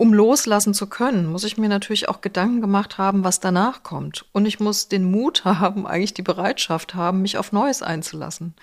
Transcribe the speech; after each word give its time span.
um 0.00 0.14
loslassen 0.14 0.72
zu 0.72 0.86
können, 0.86 1.26
muss 1.26 1.44
ich 1.44 1.58
mir 1.58 1.68
natürlich 1.68 2.08
auch 2.08 2.22
Gedanken 2.22 2.62
gemacht 2.62 2.96
haben, 2.96 3.22
was 3.22 3.38
danach 3.38 3.82
kommt. 3.82 4.24
Und 4.32 4.46
ich 4.46 4.58
muss 4.58 4.88
den 4.88 5.04
Mut 5.04 5.44
haben, 5.44 5.86
eigentlich 5.86 6.14
die 6.14 6.22
Bereitschaft 6.22 6.94
haben, 6.94 7.20
mich 7.20 7.36
auf 7.36 7.52
Neues 7.52 7.82
einzulassen. 7.82 8.54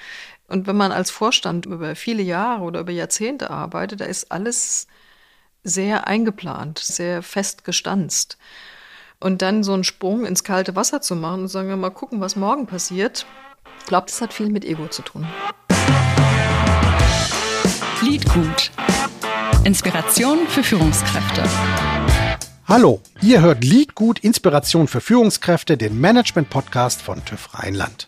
Und 0.47 0.65
wenn 0.65 0.75
man 0.75 0.91
als 0.91 1.11
Vorstand 1.11 1.67
über 1.67 1.95
viele 1.95 2.23
Jahre 2.23 2.63
oder 2.63 2.79
über 2.79 2.91
Jahrzehnte 2.91 3.51
arbeitet, 3.51 4.01
da 4.01 4.05
ist 4.05 4.31
alles 4.31 4.87
sehr 5.63 6.07
eingeplant, 6.07 6.79
sehr 6.79 7.21
fest 7.21 7.63
gestanzt. 7.63 8.39
Und 9.19 9.43
dann 9.43 9.63
so 9.63 9.73
einen 9.73 9.83
Sprung 9.83 10.25
ins 10.25 10.43
kalte 10.43 10.75
Wasser 10.75 11.01
zu 11.01 11.15
machen 11.15 11.41
und 11.41 11.49
sagen, 11.49 11.79
mal 11.79 11.91
gucken, 11.91 12.19
was 12.19 12.35
morgen 12.35 12.65
passiert, 12.65 13.27
ich 13.77 13.85
glaube, 13.85 14.07
das 14.07 14.21
hat 14.21 14.33
viel 14.33 14.49
mit 14.49 14.65
Ego 14.65 14.87
zu 14.87 15.03
tun. 15.03 15.27
Liedgut. 18.01 18.71
Inspiration 19.67 20.47
für 20.47 20.63
Führungskräfte. 20.63 21.43
Hallo, 22.69 23.01
ihr 23.21 23.41
hört 23.41 23.65
Liedgut 23.65 24.17
Inspiration 24.19 24.87
für 24.87 25.01
Führungskräfte, 25.01 25.75
den 25.75 25.99
Management-Podcast 25.99 27.01
von 27.01 27.25
TÜV 27.25 27.53
Rheinland. 27.53 28.07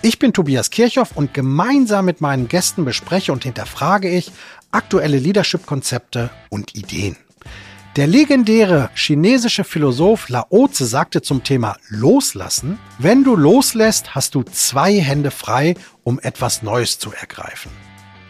Ich 0.00 0.18
bin 0.18 0.32
Tobias 0.32 0.70
Kirchhoff 0.70 1.14
und 1.14 1.34
gemeinsam 1.34 2.06
mit 2.06 2.22
meinen 2.22 2.48
Gästen 2.48 2.86
bespreche 2.86 3.32
und 3.32 3.44
hinterfrage 3.44 4.08
ich 4.08 4.32
aktuelle 4.70 5.18
Leadership-Konzepte 5.18 6.30
und 6.48 6.74
Ideen. 6.74 7.18
Der 7.96 8.06
legendäre 8.06 8.88
chinesische 8.94 9.64
Philosoph 9.64 10.30
Laozi 10.30 10.86
sagte 10.86 11.20
zum 11.20 11.44
Thema 11.44 11.76
Loslassen, 11.90 12.78
wenn 12.98 13.24
du 13.24 13.36
loslässt, 13.36 14.14
hast 14.14 14.34
du 14.34 14.42
zwei 14.42 14.98
Hände 14.98 15.30
frei, 15.30 15.74
um 16.02 16.18
etwas 16.18 16.62
Neues 16.62 16.98
zu 16.98 17.12
ergreifen. 17.12 17.70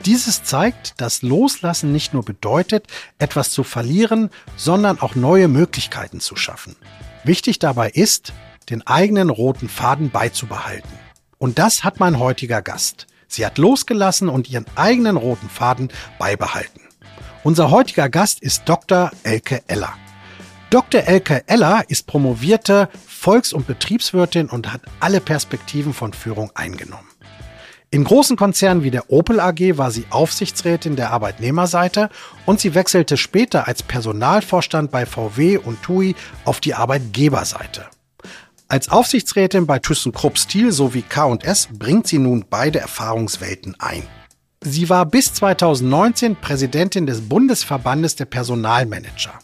Dieses 0.04 0.42
zeigt, 0.42 1.00
dass 1.00 1.22
Loslassen 1.22 1.92
nicht 1.92 2.12
nur 2.12 2.24
bedeutet, 2.24 2.86
etwas 3.18 3.50
zu 3.50 3.64
verlieren, 3.64 4.30
sondern 4.56 5.00
auch 5.00 5.14
neue 5.14 5.48
Möglichkeiten 5.48 6.20
zu 6.20 6.36
schaffen. 6.36 6.76
Wichtig 7.24 7.58
dabei 7.58 7.90
ist, 7.90 8.32
den 8.70 8.86
eigenen 8.86 9.30
roten 9.30 9.68
Faden 9.68 10.10
beizubehalten. 10.10 10.90
Und 11.38 11.58
das 11.58 11.84
hat 11.84 12.00
mein 12.00 12.18
heutiger 12.18 12.62
Gast. 12.62 13.06
Sie 13.28 13.44
hat 13.44 13.58
losgelassen 13.58 14.28
und 14.28 14.48
ihren 14.48 14.66
eigenen 14.76 15.16
roten 15.16 15.48
Faden 15.48 15.88
beibehalten. 16.18 16.80
Unser 17.42 17.70
heutiger 17.70 18.08
Gast 18.08 18.40
ist 18.40 18.62
Dr. 18.66 19.10
Elke 19.22 19.62
Eller. 19.66 19.94
Dr. 20.70 21.02
Elke 21.02 21.44
Eller 21.46 21.84
ist 21.88 22.06
promovierte 22.06 22.88
Volks- 23.06 23.52
und 23.52 23.66
Betriebswirtin 23.66 24.48
und 24.48 24.72
hat 24.72 24.82
alle 25.00 25.20
Perspektiven 25.20 25.94
von 25.94 26.12
Führung 26.12 26.50
eingenommen. 26.54 27.08
In 27.94 28.02
großen 28.02 28.36
Konzernen 28.36 28.82
wie 28.82 28.90
der 28.90 29.08
Opel 29.08 29.38
AG 29.38 29.78
war 29.78 29.92
sie 29.92 30.04
Aufsichtsrätin 30.10 30.96
der 30.96 31.12
Arbeitnehmerseite 31.12 32.08
und 32.44 32.58
sie 32.58 32.74
wechselte 32.74 33.16
später 33.16 33.68
als 33.68 33.84
Personalvorstand 33.84 34.90
bei 34.90 35.06
VW 35.06 35.58
und 35.58 35.80
TUI 35.80 36.16
auf 36.44 36.58
die 36.58 36.74
Arbeitgeberseite. 36.74 37.84
Als 38.66 38.88
Aufsichtsrätin 38.88 39.68
bei 39.68 39.78
ThyssenKrupp 39.78 40.38
Steel 40.38 40.72
sowie 40.72 41.02
K&S 41.02 41.68
bringt 41.72 42.08
sie 42.08 42.18
nun 42.18 42.46
beide 42.50 42.80
Erfahrungswelten 42.80 43.76
ein. 43.78 44.02
Sie 44.60 44.90
war 44.90 45.06
bis 45.06 45.32
2019 45.32 46.34
Präsidentin 46.34 47.06
des 47.06 47.20
Bundesverbandes 47.20 48.16
der 48.16 48.24
Personalmanager. 48.24 49.38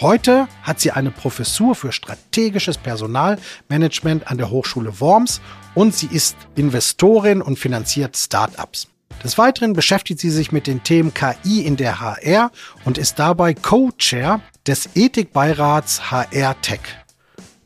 Heute 0.00 0.46
hat 0.62 0.78
sie 0.78 0.92
eine 0.92 1.10
Professur 1.10 1.74
für 1.74 1.90
strategisches 1.90 2.78
Personalmanagement 2.78 4.30
an 4.30 4.38
der 4.38 4.48
Hochschule 4.48 5.00
Worms 5.00 5.40
und 5.74 5.92
sie 5.92 6.06
ist 6.06 6.36
Investorin 6.54 7.42
und 7.42 7.58
finanziert 7.58 8.16
Startups. 8.16 8.86
Des 9.24 9.38
Weiteren 9.38 9.72
beschäftigt 9.72 10.20
sie 10.20 10.30
sich 10.30 10.52
mit 10.52 10.68
den 10.68 10.84
Themen 10.84 11.12
KI 11.12 11.62
in 11.62 11.76
der 11.76 11.98
HR 11.98 12.52
und 12.84 12.96
ist 12.96 13.18
dabei 13.18 13.54
Co-Chair 13.54 14.40
des 14.68 14.90
Ethikbeirats 14.94 16.12
HR 16.12 16.60
Tech. 16.60 16.80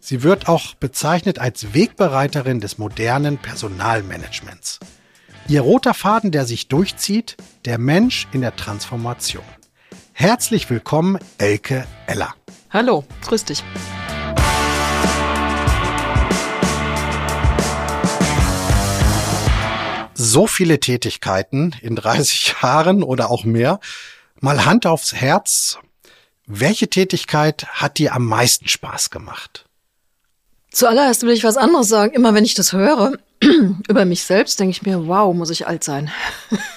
Sie 0.00 0.22
wird 0.22 0.48
auch 0.48 0.75
bezeichnet 0.75 1.38
als 1.38 1.75
Wegbereiterin 1.75 2.60
des 2.60 2.78
modernen 2.78 3.36
Personalmanagements. 3.36 4.81
Ihr 5.48 5.60
roter 5.60 5.92
Faden, 5.92 6.31
der 6.31 6.47
sich 6.47 6.69
durchzieht, 6.69 7.37
der 7.66 7.76
Mensch 7.76 8.26
in 8.32 8.41
der 8.41 8.56
Transformation. 8.56 9.44
Herzlich 10.22 10.71
willkommen, 10.71 11.19
Elke 11.38 11.84
Eller. 12.06 12.33
Hallo, 12.71 13.03
grüß 13.27 13.44
dich. 13.44 13.65
So 20.15 20.47
viele 20.47 20.78
Tätigkeiten 20.78 21.75
in 21.83 21.97
30 21.97 22.55
Jahren 22.62 23.03
oder 23.03 23.33
auch 23.33 23.43
mehr. 23.43 23.81
Mal 24.38 24.65
Hand 24.65 24.87
aufs 24.87 25.12
Herz. 25.12 25.81
Welche 26.47 26.87
Tätigkeit 26.87 27.66
hat 27.72 27.99
dir 27.99 28.15
am 28.15 28.25
meisten 28.25 28.69
Spaß 28.69 29.10
gemacht? 29.10 29.65
Zuallererst 30.71 31.25
will 31.25 31.33
ich 31.33 31.43
was 31.43 31.56
anderes 31.56 31.89
sagen. 31.89 32.15
Immer 32.15 32.33
wenn 32.33 32.44
ich 32.44 32.54
das 32.54 32.72
höre, 32.72 33.15
über 33.88 34.04
mich 34.04 34.22
selbst 34.22 34.60
denke 34.60 34.70
ich 34.70 34.82
mir, 34.82 35.06
wow, 35.08 35.34
muss 35.34 35.50
ich 35.50 35.66
alt 35.66 35.82
sein. 35.82 36.10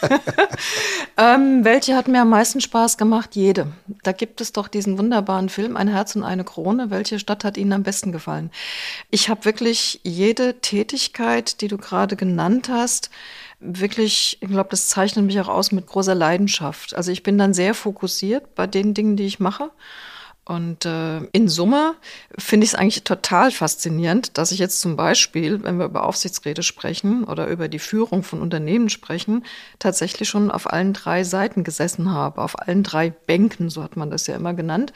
ähm, 1.18 1.64
welche 1.64 1.96
hat 1.96 2.08
mir 2.08 2.22
am 2.22 2.30
meisten 2.30 2.62
Spaß 2.62 2.98
gemacht? 2.98 3.36
Jede. 3.36 3.68
Da 4.04 4.12
gibt 4.12 4.42
es 4.42 4.52
doch 4.52 4.68
diesen 4.68 4.98
wunderbaren 4.98 5.50
Film 5.50 5.78
Ein 5.78 5.88
Herz 5.88 6.16
und 6.16 6.24
eine 6.24 6.44
Krone. 6.44 6.90
Welche 6.90 7.20
Stadt 7.20 7.44
hat 7.44 7.58
Ihnen 7.58 7.74
am 7.74 7.84
besten 7.84 8.12
gefallen? 8.12 8.50
Ich 9.12 9.30
habe 9.30 9.46
wirklich 9.46 10.00
jede 10.04 10.60
Tätigkeit, 10.62 11.62
die 11.62 11.68
du 11.68 11.78
gerade 11.78 12.16
genannt 12.16 12.70
hast, 12.70 13.10
wirklich, 13.60 14.38
ich 14.42 14.50
glaube, 14.50 14.70
das 14.70 14.88
zeichnet 14.88 15.26
mich 15.26 15.40
auch 15.40 15.48
aus 15.48 15.72
mit 15.72 15.88
großer 15.88 16.16
Leidenschaft. 16.16 16.96
Also 16.96 17.12
ich 17.12 17.24
bin 17.24 17.38
dann 17.38 17.54
sehr 17.54 17.74
fokussiert 17.74 18.56
bei 18.56 18.68
den 18.68 18.94
Dingen, 18.94 19.18
die 19.18 19.26
ich 19.26 19.40
mache. 19.40 19.72
Und 20.48 20.86
äh, 20.86 21.22
in 21.32 21.48
Summe 21.48 21.96
finde 22.38 22.66
ich 22.66 22.74
es 22.74 22.76
eigentlich 22.76 23.04
total 23.04 23.50
faszinierend, 23.50 24.38
dass 24.38 24.52
ich 24.52 24.60
jetzt 24.60 24.80
zum 24.80 24.96
Beispiel, 24.96 25.64
wenn 25.64 25.80
wir 25.80 25.86
über 25.86 26.04
Aufsichtsräte 26.04 26.62
sprechen 26.62 27.24
oder 27.24 27.48
über 27.48 27.68
die 27.68 27.80
Führung 27.80 28.22
von 28.22 28.42
Unternehmen 28.42 28.90
sprechen, 28.90 29.44
tatsächlich 29.80 30.30
schon 30.30 30.52
auf 30.52 30.72
allen 30.72 30.94
drei 30.94 31.24
Seiten 31.24 31.64
gesessen 31.64 32.12
habe, 32.12 32.44
auf 32.44 32.60
allen 32.60 32.84
drei 32.84 33.10
Bänken, 33.10 33.72
so 33.72 33.82
hat 33.82 33.98
man 33.98 34.12
das 34.12 34.28
ja 34.28 34.36
immer 34.36 34.54
genannt. 34.54 34.94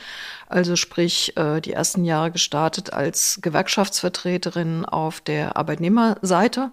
Also 0.48 0.76
sprich, 0.76 1.36
äh, 1.36 1.62
die 1.62 1.74
ersten 1.74 2.06
Jahre 2.06 2.30
gestartet 2.30 2.94
als 2.94 3.40
Gewerkschaftsvertreterin 3.42 4.86
auf 4.86 5.20
der 5.20 5.58
Arbeitnehmerseite 5.58 6.72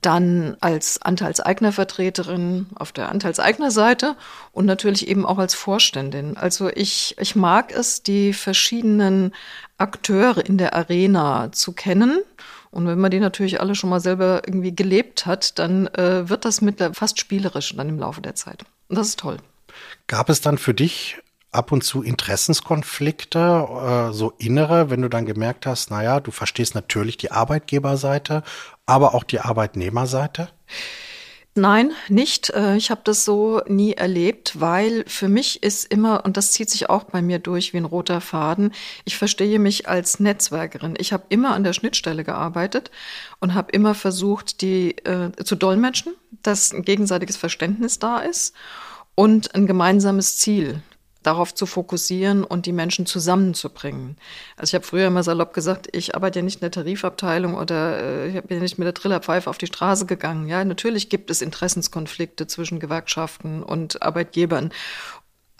dann 0.00 0.56
als 0.60 1.02
Anteilseignervertreterin 1.02 2.66
auf 2.74 2.92
der 2.92 3.08
Anteilseignerseite 3.08 4.16
und 4.52 4.66
natürlich 4.66 5.08
eben 5.08 5.26
auch 5.26 5.38
als 5.38 5.54
Vorständin. 5.54 6.36
Also 6.36 6.70
ich, 6.72 7.16
ich 7.18 7.34
mag 7.34 7.72
es, 7.72 8.02
die 8.02 8.32
verschiedenen 8.32 9.34
Akteure 9.76 10.44
in 10.44 10.58
der 10.58 10.74
Arena 10.74 11.50
zu 11.52 11.72
kennen. 11.72 12.20
Und 12.70 12.86
wenn 12.86 13.00
man 13.00 13.10
die 13.10 13.20
natürlich 13.20 13.60
alle 13.60 13.74
schon 13.74 13.90
mal 13.90 14.00
selber 14.00 14.42
irgendwie 14.46 14.74
gelebt 14.74 15.26
hat, 15.26 15.58
dann 15.58 15.86
äh, 15.88 16.28
wird 16.28 16.44
das 16.44 16.60
mit 16.60 16.82
fast 16.92 17.18
spielerisch 17.18 17.74
dann 17.74 17.88
im 17.88 17.98
Laufe 17.98 18.20
der 18.20 18.34
Zeit. 18.34 18.64
Und 18.88 18.98
das 18.98 19.08
ist 19.08 19.18
toll. 19.18 19.38
Gab 20.06 20.28
es 20.28 20.40
dann 20.40 20.58
für 20.58 20.74
dich 20.74 21.16
ab 21.50 21.72
und 21.72 21.82
zu 21.82 22.02
Interessenskonflikte, 22.02 24.10
äh, 24.10 24.12
so 24.12 24.32
innere, 24.38 24.90
wenn 24.90 25.02
du 25.02 25.08
dann 25.08 25.26
gemerkt 25.26 25.66
hast, 25.66 25.90
naja, 25.90 26.20
du 26.20 26.30
verstehst 26.30 26.74
natürlich 26.74 27.16
die 27.16 27.30
Arbeitgeberseite, 27.30 28.42
aber 28.86 29.14
auch 29.14 29.24
die 29.24 29.40
Arbeitnehmerseite? 29.40 30.48
Nein, 31.58 31.92
nicht. 32.08 32.50
Äh, 32.50 32.76
ich 32.76 32.90
habe 32.90 33.00
das 33.02 33.24
so 33.24 33.60
nie 33.66 33.94
erlebt, 33.94 34.60
weil 34.60 35.04
für 35.08 35.28
mich 35.28 35.62
ist 35.62 35.92
immer, 35.92 36.24
und 36.24 36.36
das 36.36 36.52
zieht 36.52 36.70
sich 36.70 36.88
auch 36.88 37.04
bei 37.04 37.20
mir 37.20 37.40
durch 37.40 37.72
wie 37.72 37.78
ein 37.78 37.84
roter 37.84 38.20
Faden, 38.20 38.72
ich 39.04 39.16
verstehe 39.16 39.58
mich 39.58 39.88
als 39.88 40.20
Netzwerkerin. 40.20 40.94
Ich 40.98 41.12
habe 41.12 41.24
immer 41.30 41.54
an 41.54 41.64
der 41.64 41.72
Schnittstelle 41.72 42.22
gearbeitet 42.22 42.92
und 43.40 43.54
habe 43.54 43.72
immer 43.72 43.94
versucht, 43.94 44.60
die 44.60 44.98
äh, 44.98 45.32
zu 45.44 45.56
dolmetschen, 45.56 46.14
dass 46.42 46.72
ein 46.72 46.82
gegenseitiges 46.82 47.36
Verständnis 47.36 47.98
da 47.98 48.20
ist 48.20 48.54
und 49.16 49.54
ein 49.56 49.66
gemeinsames 49.66 50.38
Ziel 50.38 50.80
darauf 51.22 51.54
zu 51.54 51.66
fokussieren 51.66 52.44
und 52.44 52.66
die 52.66 52.72
Menschen 52.72 53.06
zusammenzubringen. 53.06 54.16
Also 54.56 54.70
ich 54.70 54.74
habe 54.74 54.86
früher 54.86 55.08
immer 55.08 55.22
salopp 55.22 55.52
gesagt, 55.52 55.88
ich 55.92 56.14
arbeite 56.14 56.38
ja 56.38 56.44
nicht 56.44 56.56
in 56.56 56.60
der 56.60 56.70
Tarifabteilung 56.70 57.54
oder 57.54 57.98
äh, 58.00 58.28
ich 58.28 58.44
bin 58.44 58.58
ja 58.58 58.62
nicht 58.62 58.78
mit 58.78 58.86
der 58.86 58.94
Trillerpfeife 58.94 59.50
auf 59.50 59.58
die 59.58 59.66
Straße 59.66 60.06
gegangen. 60.06 60.48
Ja, 60.48 60.64
natürlich 60.64 61.08
gibt 61.08 61.30
es 61.30 61.42
Interessenskonflikte 61.42 62.46
zwischen 62.46 62.80
Gewerkschaften 62.80 63.62
und 63.62 64.02
Arbeitgebern. 64.02 64.70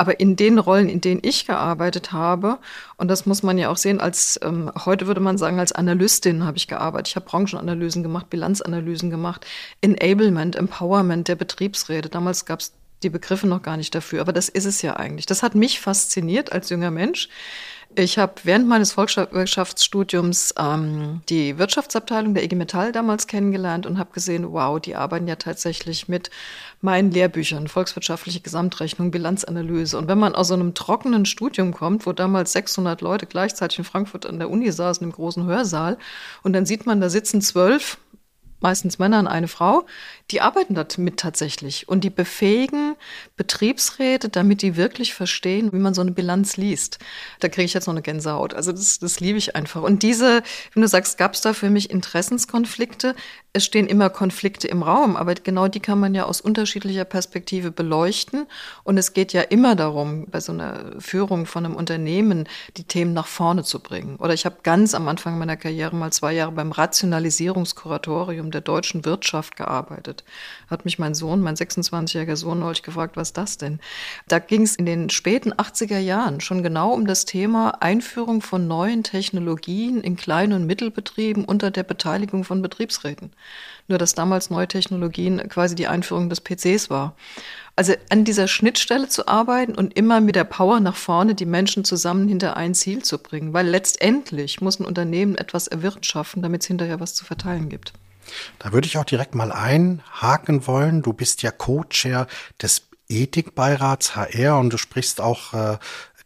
Aber 0.00 0.20
in 0.20 0.37
den 0.37 0.60
Rollen, 0.60 0.88
in 0.88 1.00
denen 1.00 1.20
ich 1.25 1.44
gearbeitet 1.44 2.12
habe, 2.12 2.58
und 2.99 3.08
das 3.08 3.26
muss 3.26 3.43
man 3.43 3.58
ja 3.58 3.69
auch 3.69 3.76
sehen, 3.76 4.00
als 4.00 4.38
ähm, 4.44 4.70
heute 4.84 5.08
würde 5.08 5.20
man 5.20 5.38
sagen, 5.38 5.58
als 5.58 5.72
Analystin 5.72 6.44
habe 6.44 6.56
ich 6.56 6.69
gearbeitet. 6.69 7.08
Ich 7.08 7.16
habe 7.16 7.26
Branchenanalysen 7.26 8.04
gemacht, 8.04 8.31
Bilanzanalysen 8.31 9.11
gemacht, 9.11 9.44
Enablement, 9.81 10.54
Empowerment 10.54 11.26
der 11.26 11.34
Betriebsräte. 11.34 12.08
Damals 12.08 12.44
gab 12.44 12.61
es 12.61 12.75
die 13.03 13.11
Begriffe 13.11 13.47
noch 13.47 13.62
gar 13.62 13.77
nicht 13.77 13.95
dafür, 13.95 14.21
aber 14.21 14.33
das 14.33 14.49
ist 14.49 14.65
es 14.65 14.83
ja 14.83 14.97
eigentlich. 14.97 15.27
Das 15.27 15.43
hat 15.43 15.55
mich 15.55 15.81
fasziniert 15.81 16.53
als 16.53 16.71
junger 16.71 16.91
Mensch 16.91 17.29
Ich 17.95 18.19
habe 18.19 18.35
während 18.45 18.69
meines 18.69 18.93
Volkswirtschaftsstudiums 18.93 20.55
ähm, 20.59 21.23
die 21.29 21.59
Wirtschaftsabteilung 21.59 22.35
der 22.35 22.45
IG 22.45 22.55
Metall 22.55 22.93
damals 22.93 23.27
kennengelernt 23.27 23.87
und 23.87 23.99
habe 23.99 24.12
gesehen, 24.12 24.53
wow, 24.53 24.79
die 24.81 24.95
arbeiten 24.95 25.27
ja 25.27 25.37
tatsächlich 25.37 26.09
mit 26.09 26.31
meinen 26.81 27.11
Lehrbüchern, 27.11 27.69
volkswirtschaftliche 27.69 28.41
Gesamtrechnung, 28.41 29.11
Bilanzanalyse. 29.11 29.97
Und 29.97 30.09
wenn 30.09 30.19
man 30.19 30.35
aus 30.35 30.49
so 30.49 30.55
einem 30.55 30.75
trockenen 30.75 31.25
Studium 31.25 31.73
kommt, 31.73 32.05
wo 32.05 32.12
damals 32.12 32.53
600 32.53 33.00
Leute 33.00 33.27
gleichzeitig 33.27 33.79
in 33.79 33.85
Frankfurt 33.85 34.27
an 34.27 34.39
der 34.39 34.50
Uni 34.50 34.71
saßen 34.71 35.05
im 35.05 35.12
großen 35.12 35.47
Hörsaal 35.47 35.99
und 36.43 36.53
dann 36.53 36.67
sieht 36.67 36.85
man, 36.85 37.00
da 37.00 37.09
sitzen 37.09 37.41
zwölf 37.41 37.99
meistens 38.61 38.99
Männer 38.99 39.21
und 39.21 39.27
eine 39.27 39.49
Frau, 39.49 39.87
die 40.30 40.42
arbeiten 40.42 40.75
damit 40.75 41.16
tatsächlich 41.16 41.88
und 41.88 42.04
die 42.04 42.10
befähigen 42.10 42.96
Betriebsräte, 43.36 44.28
damit 44.28 44.60
die 44.60 44.76
wirklich 44.76 45.14
verstehen, 45.14 45.72
wie 45.72 45.78
man 45.78 45.94
so 45.94 46.02
eine 46.02 46.10
Bilanz 46.10 46.56
liest. 46.58 46.98
Da 47.40 47.48
kriege 47.48 47.64
ich 47.64 47.72
jetzt 47.72 47.86
noch 47.86 47.94
eine 47.94 48.02
Gänsehaut. 48.02 48.52
Also 48.52 48.72
das, 48.72 48.98
das 48.98 49.20
liebe 49.20 49.38
ich 49.38 49.56
einfach. 49.56 49.82
Und 49.82 50.02
diese, 50.02 50.42
wenn 50.75 50.82
du 50.82 50.88
sagst, 50.88 51.16
gab 51.16 51.32
es 51.32 51.40
da 51.40 51.54
für 51.54 51.70
mich 51.70 51.90
Interessenskonflikte? 51.90 53.14
Es 53.54 53.64
stehen 53.64 53.86
immer 53.86 54.10
Konflikte 54.10 54.69
im 54.69 54.82
Raum, 54.82 55.16
aber 55.16 55.34
genau 55.34 55.69
die 55.69 55.80
kann 55.80 55.98
man 55.98 56.14
ja 56.14 56.25
aus 56.25 56.42
unterschiedlicher 56.42 57.06
Perspektive 57.06 57.70
beleuchten. 57.70 58.46
Und 58.84 58.98
es 58.98 59.14
geht 59.14 59.32
ja 59.32 59.40
immer 59.40 59.76
darum, 59.76 60.26
bei 60.26 60.40
so 60.40 60.52
einer 60.52 61.00
Führung 61.00 61.46
von 61.46 61.64
einem 61.64 61.75
Unternehmen 61.75 62.46
die 62.76 62.84
Themen 62.84 63.14
nach 63.14 63.26
vorne 63.26 63.64
zu 63.64 63.80
bringen. 63.80 64.16
Oder 64.16 64.34
ich 64.34 64.44
habe 64.44 64.58
ganz 64.62 64.94
am 64.94 65.08
Anfang 65.08 65.38
meiner 65.38 65.56
Karriere 65.56 65.96
mal 65.96 66.12
zwei 66.12 66.34
Jahre 66.34 66.52
beim 66.52 66.70
Rationalisierungskuratorium 66.70 68.50
der 68.50 68.60
deutschen 68.60 69.06
Wirtschaft 69.06 69.56
gearbeitet. 69.56 70.18
Hat 70.69 70.85
mich 70.85 70.99
mein 70.99 71.15
Sohn, 71.15 71.41
mein 71.41 71.56
26-jähriger 71.56 72.37
Sohn, 72.37 72.59
neulich 72.59 72.82
gefragt, 72.82 73.17
was 73.17 73.32
das 73.32 73.59
denn? 73.59 73.81
Da 74.29 74.38
ging 74.38 74.62
es 74.62 74.76
in 74.76 74.87
den 74.87 75.11
späten 75.11 75.53
80er 75.53 75.99
Jahren 75.99 76.41
schon 76.41 76.62
genau 76.62 76.93
um 76.93 77.06
das 77.06 77.25
Thema 77.25 77.70
Einführung 77.81 78.43
von 78.43 78.69
neuen 78.69 79.03
Technologien 79.03 80.00
in 80.00 80.17
Klein- 80.17 80.53
und 80.53 80.67
Mittelbetrieben 80.67 81.44
unter 81.44 81.70
der 81.70 81.82
Beteiligung 81.82 82.44
von 82.44 82.62
Betriebsräten. 82.62 83.32
Nur 83.88 83.99
dass 83.99 84.15
damals 84.15 84.50
neue 84.50 84.69
Technologien 84.69 85.49
quasi 85.49 85.75
die 85.75 85.87
Einführung 85.87 86.29
des 86.29 86.41
PCs 86.41 86.91
war. 86.91 87.14
Also 87.79 87.94
an 88.11 88.25
dieser 88.25 88.49
Schnittstelle 88.49 89.09
zu 89.09 89.29
arbeiten 89.29 89.76
und 89.76 89.97
immer 89.97 90.21
mit 90.21 90.35
der 90.35 90.43
Power 90.43 90.81
nach 90.81 90.97
vorne 90.97 91.37
die 91.37 91.47
Menschen 91.47 91.85
zusammen 91.85 92.29
hinter 92.29 92.56
ein 92.56 92.75
Ziel 92.75 93.05
zu 93.05 93.19
bringen. 93.19 93.53
Weil 93.53 93.69
letztendlich 93.69 94.61
muss 94.61 94.81
ein 94.81 94.85
Unternehmen 94.85 95.37
etwas 95.37 95.69
erwirtschaften, 95.69 96.43
damit 96.43 96.62
es 96.62 96.67
hinterher 96.67 96.99
was 96.99 97.14
zu 97.14 97.25
verteilen 97.25 97.69
gibt. 97.69 97.93
Da 98.58 98.72
würde 98.72 98.86
ich 98.86 98.98
auch 98.98 99.04
direkt 99.04 99.34
mal 99.34 99.52
einhaken 99.52 100.66
wollen. 100.66 101.02
Du 101.02 101.12
bist 101.12 101.42
ja 101.42 101.50
Co-Chair 101.50 102.26
des 102.60 102.88
Ethikbeirats 103.08 104.16
HR 104.16 104.58
und 104.58 104.72
du 104.72 104.76
sprichst 104.76 105.20
auch 105.20 105.54
äh, 105.54 105.78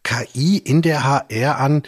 KI 0.02 0.58
in 0.58 0.82
der 0.82 1.04
HR 1.04 1.58
an. 1.58 1.82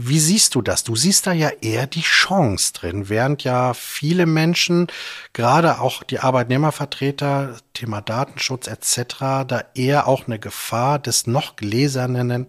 Wie 0.00 0.20
siehst 0.20 0.54
du 0.54 0.62
das? 0.62 0.84
Du 0.84 0.94
siehst 0.94 1.26
da 1.26 1.32
ja 1.32 1.48
eher 1.60 1.88
die 1.88 2.02
Chance 2.02 2.72
drin, 2.72 3.08
während 3.08 3.42
ja 3.42 3.74
viele 3.74 4.26
Menschen, 4.26 4.86
gerade 5.32 5.80
auch 5.80 6.04
die 6.04 6.20
Arbeitnehmervertreter, 6.20 7.56
Thema 7.74 8.00
Datenschutz 8.00 8.68
etc., 8.68 9.16
da 9.48 9.64
eher 9.74 10.06
auch 10.06 10.28
eine 10.28 10.38
Gefahr 10.38 11.00
des 11.00 11.26
noch 11.26 11.56
gläsernen 11.56 12.46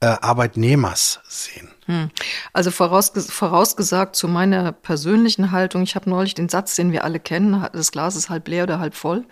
äh, 0.00 0.06
Arbeitnehmers 0.06 1.20
sehen. 1.26 1.70
Hm. 1.86 2.10
Also 2.52 2.70
vorausges 2.70 3.32
vorausgesagt 3.32 4.14
zu 4.14 4.28
meiner 4.28 4.70
persönlichen 4.70 5.52
Haltung, 5.52 5.82
ich 5.82 5.94
habe 5.94 6.10
neulich 6.10 6.34
den 6.34 6.50
Satz, 6.50 6.74
den 6.76 6.92
wir 6.92 7.04
alle 7.04 7.18
kennen, 7.18 7.66
das 7.72 7.92
Glas 7.92 8.14
ist 8.14 8.28
halb 8.28 8.46
leer 8.46 8.64
oder 8.64 8.78
halb 8.78 8.94
voll. 8.94 9.24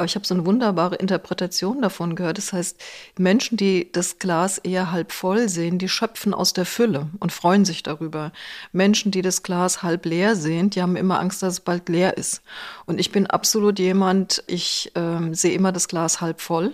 Aber 0.00 0.06
ich 0.06 0.14
habe 0.14 0.26
so 0.26 0.32
eine 0.32 0.46
wunderbare 0.46 0.94
Interpretation 0.96 1.82
davon 1.82 2.16
gehört. 2.16 2.38
Das 2.38 2.54
heißt, 2.54 2.82
Menschen, 3.18 3.58
die 3.58 3.92
das 3.92 4.18
Glas 4.18 4.56
eher 4.56 4.92
halb 4.92 5.12
voll 5.12 5.50
sehen, 5.50 5.76
die 5.76 5.90
schöpfen 5.90 6.32
aus 6.32 6.54
der 6.54 6.64
Fülle 6.64 7.10
und 7.18 7.32
freuen 7.32 7.66
sich 7.66 7.82
darüber. 7.82 8.32
Menschen, 8.72 9.12
die 9.12 9.20
das 9.20 9.42
Glas 9.42 9.82
halb 9.82 10.06
leer 10.06 10.36
sehen, 10.36 10.70
die 10.70 10.80
haben 10.80 10.96
immer 10.96 11.20
Angst, 11.20 11.42
dass 11.42 11.52
es 11.52 11.60
bald 11.60 11.90
leer 11.90 12.16
ist. 12.16 12.40
Und 12.86 12.98
ich 12.98 13.12
bin 13.12 13.26
absolut 13.26 13.78
jemand, 13.78 14.42
ich 14.46 14.90
ähm, 14.94 15.34
sehe 15.34 15.52
immer 15.52 15.70
das 15.70 15.86
Glas 15.86 16.22
halb 16.22 16.40
voll. 16.40 16.72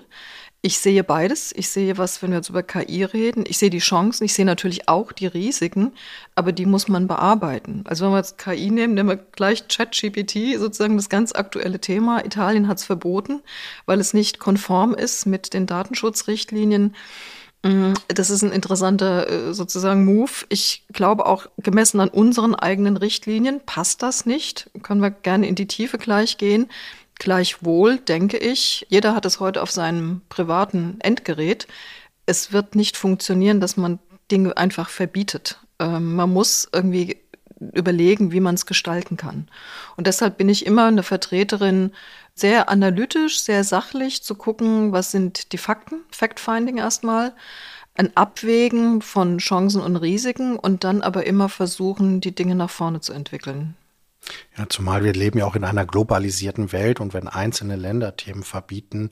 Ich 0.66 0.78
sehe 0.78 1.04
beides. 1.04 1.52
Ich 1.54 1.68
sehe 1.68 1.96
was, 1.96 2.20
wenn 2.22 2.30
wir 2.30 2.38
jetzt 2.38 2.48
über 2.48 2.64
KI 2.64 3.04
reden. 3.04 3.44
Ich 3.46 3.56
sehe 3.56 3.70
die 3.70 3.78
Chancen. 3.78 4.24
Ich 4.24 4.34
sehe 4.34 4.44
natürlich 4.44 4.88
auch 4.88 5.12
die 5.12 5.28
Risiken, 5.28 5.92
aber 6.34 6.50
die 6.50 6.66
muss 6.66 6.88
man 6.88 7.06
bearbeiten. 7.06 7.84
Also 7.84 8.04
wenn 8.04 8.10
wir 8.10 8.16
jetzt 8.16 8.36
KI 8.36 8.72
nehmen, 8.72 8.94
nehmen 8.94 9.10
wir 9.10 9.16
gleich 9.16 9.68
ChatGPT, 9.68 10.58
sozusagen 10.58 10.96
das 10.96 11.08
ganz 11.08 11.30
aktuelle 11.30 11.80
Thema. 11.80 12.24
Italien 12.24 12.66
hat 12.66 12.78
es 12.78 12.84
verboten, 12.84 13.42
weil 13.84 14.00
es 14.00 14.12
nicht 14.12 14.40
konform 14.40 14.92
ist 14.92 15.24
mit 15.24 15.54
den 15.54 15.66
Datenschutzrichtlinien. 15.66 16.96
Mm, 17.62 17.92
das 18.08 18.30
ist 18.30 18.42
ein 18.42 18.50
interessanter 18.50 19.30
äh, 19.30 19.54
sozusagen 19.54 20.04
Move. 20.04 20.46
Ich 20.48 20.82
glaube 20.92 21.26
auch 21.26 21.46
gemessen 21.58 22.00
an 22.00 22.08
unseren 22.08 22.56
eigenen 22.56 22.96
Richtlinien 22.96 23.60
passt 23.64 24.02
das 24.02 24.26
nicht. 24.26 24.68
Können 24.82 25.00
wir 25.00 25.12
gerne 25.12 25.46
in 25.46 25.54
die 25.54 25.68
Tiefe 25.68 25.96
gleich 25.96 26.38
gehen. 26.38 26.68
Gleichwohl 27.18 27.98
denke 27.98 28.36
ich, 28.36 28.86
jeder 28.88 29.14
hat 29.14 29.24
es 29.26 29.40
heute 29.40 29.62
auf 29.62 29.70
seinem 29.70 30.20
privaten 30.28 30.98
Endgerät. 31.00 31.66
Es 32.26 32.52
wird 32.52 32.74
nicht 32.74 32.96
funktionieren, 32.96 33.60
dass 33.60 33.76
man 33.76 33.98
Dinge 34.30 34.56
einfach 34.56 34.90
verbietet. 34.90 35.58
Ähm, 35.78 36.14
man 36.14 36.32
muss 36.32 36.68
irgendwie 36.72 37.18
überlegen, 37.72 38.32
wie 38.32 38.40
man 38.40 38.54
es 38.54 38.66
gestalten 38.66 39.16
kann. 39.16 39.48
Und 39.96 40.06
deshalb 40.06 40.36
bin 40.36 40.48
ich 40.48 40.66
immer 40.66 40.86
eine 40.86 41.02
Vertreterin, 41.02 41.92
sehr 42.34 42.68
analytisch, 42.68 43.40
sehr 43.40 43.64
sachlich 43.64 44.22
zu 44.22 44.34
gucken, 44.34 44.92
was 44.92 45.10
sind 45.10 45.52
die 45.52 45.58
Fakten, 45.58 46.00
Fact-Finding 46.10 46.76
erstmal, 46.76 47.34
ein 47.94 48.14
Abwägen 48.14 49.00
von 49.00 49.38
Chancen 49.38 49.80
und 49.80 49.96
Risiken 49.96 50.58
und 50.58 50.84
dann 50.84 51.00
aber 51.00 51.26
immer 51.26 51.48
versuchen, 51.48 52.20
die 52.20 52.34
Dinge 52.34 52.54
nach 52.54 52.68
vorne 52.68 53.00
zu 53.00 53.14
entwickeln. 53.14 53.74
Ja, 54.56 54.68
zumal 54.68 55.04
wir 55.04 55.12
leben 55.12 55.38
ja 55.38 55.46
auch 55.46 55.56
in 55.56 55.64
einer 55.64 55.86
globalisierten 55.86 56.72
Welt 56.72 57.00
und 57.00 57.14
wenn 57.14 57.28
einzelne 57.28 57.76
Länder 57.76 58.16
Themen 58.16 58.42
verbieten, 58.42 59.10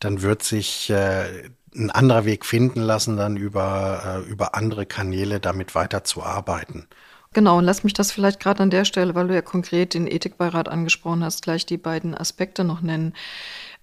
dann 0.00 0.22
wird 0.22 0.42
sich 0.42 0.90
äh, 0.90 1.48
ein 1.74 1.90
anderer 1.90 2.24
Weg 2.24 2.44
finden 2.44 2.80
lassen, 2.80 3.16
dann 3.16 3.36
über, 3.36 4.22
äh, 4.26 4.30
über 4.30 4.54
andere 4.54 4.86
Kanäle 4.86 5.40
damit 5.40 5.74
weiterzuarbeiten. 5.74 6.86
Genau, 7.32 7.58
und 7.58 7.64
lass 7.64 7.84
mich 7.84 7.92
das 7.92 8.12
vielleicht 8.12 8.40
gerade 8.40 8.62
an 8.62 8.70
der 8.70 8.86
Stelle, 8.86 9.14
weil 9.14 9.28
du 9.28 9.34
ja 9.34 9.42
konkret 9.42 9.92
den 9.92 10.06
Ethikbeirat 10.06 10.68
angesprochen 10.68 11.22
hast, 11.22 11.42
gleich 11.42 11.66
die 11.66 11.76
beiden 11.76 12.16
Aspekte 12.16 12.64
noch 12.64 12.80
nennen. 12.80 13.12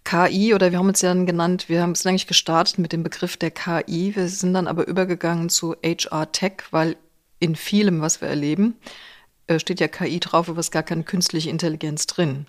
KI 0.04 0.54
oder 0.54 0.72
wir 0.72 0.80
haben 0.80 0.88
uns 0.88 1.02
ja 1.02 1.14
genannt, 1.14 1.70
wir 1.70 1.82
haben 1.82 1.92
es 1.92 2.06
eigentlich 2.06 2.28
gestartet 2.28 2.78
mit 2.78 2.92
dem 2.92 3.04
Begriff 3.04 3.38
der 3.38 3.52
KI, 3.52 4.16
wir 4.16 4.28
sind 4.28 4.54
dann 4.54 4.68
aber 4.68 4.88
übergegangen 4.88 5.50
zu 5.50 5.76
HR 5.84 6.32
Tech, 6.32 6.64
weil 6.72 6.98
in 7.40 7.56
vielem, 7.56 8.02
was 8.02 8.22
wir 8.22 8.28
erleben, 8.28 8.76
steht 9.58 9.80
ja 9.80 9.88
KI 9.88 10.20
drauf, 10.20 10.50
aber 10.50 10.60
es 10.60 10.68
ist 10.68 10.72
gar 10.72 10.84
keine 10.84 11.04
künstliche 11.04 11.50
Intelligenz 11.50 12.08
drin. 12.08 12.48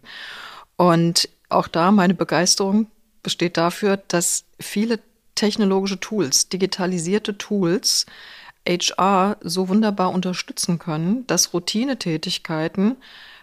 Und 0.77 1.29
auch 1.49 1.69
da 1.69 1.91
meine 1.91 2.15
Begeisterung 2.15 2.89
besteht 3.23 3.57
dafür, 3.57 3.97
dass 3.97 4.45
viele 4.61 5.01
technologische 5.35 6.01
Tools, 6.01 6.49
digitalisierte 6.49 7.37
Tools, 7.39 8.07
HR 8.67 9.37
so 9.43 9.69
wunderbar 9.69 10.11
unterstützen 10.13 10.79
können, 10.79 11.27
dass 11.27 11.53
Routinetätigkeiten 11.53 12.97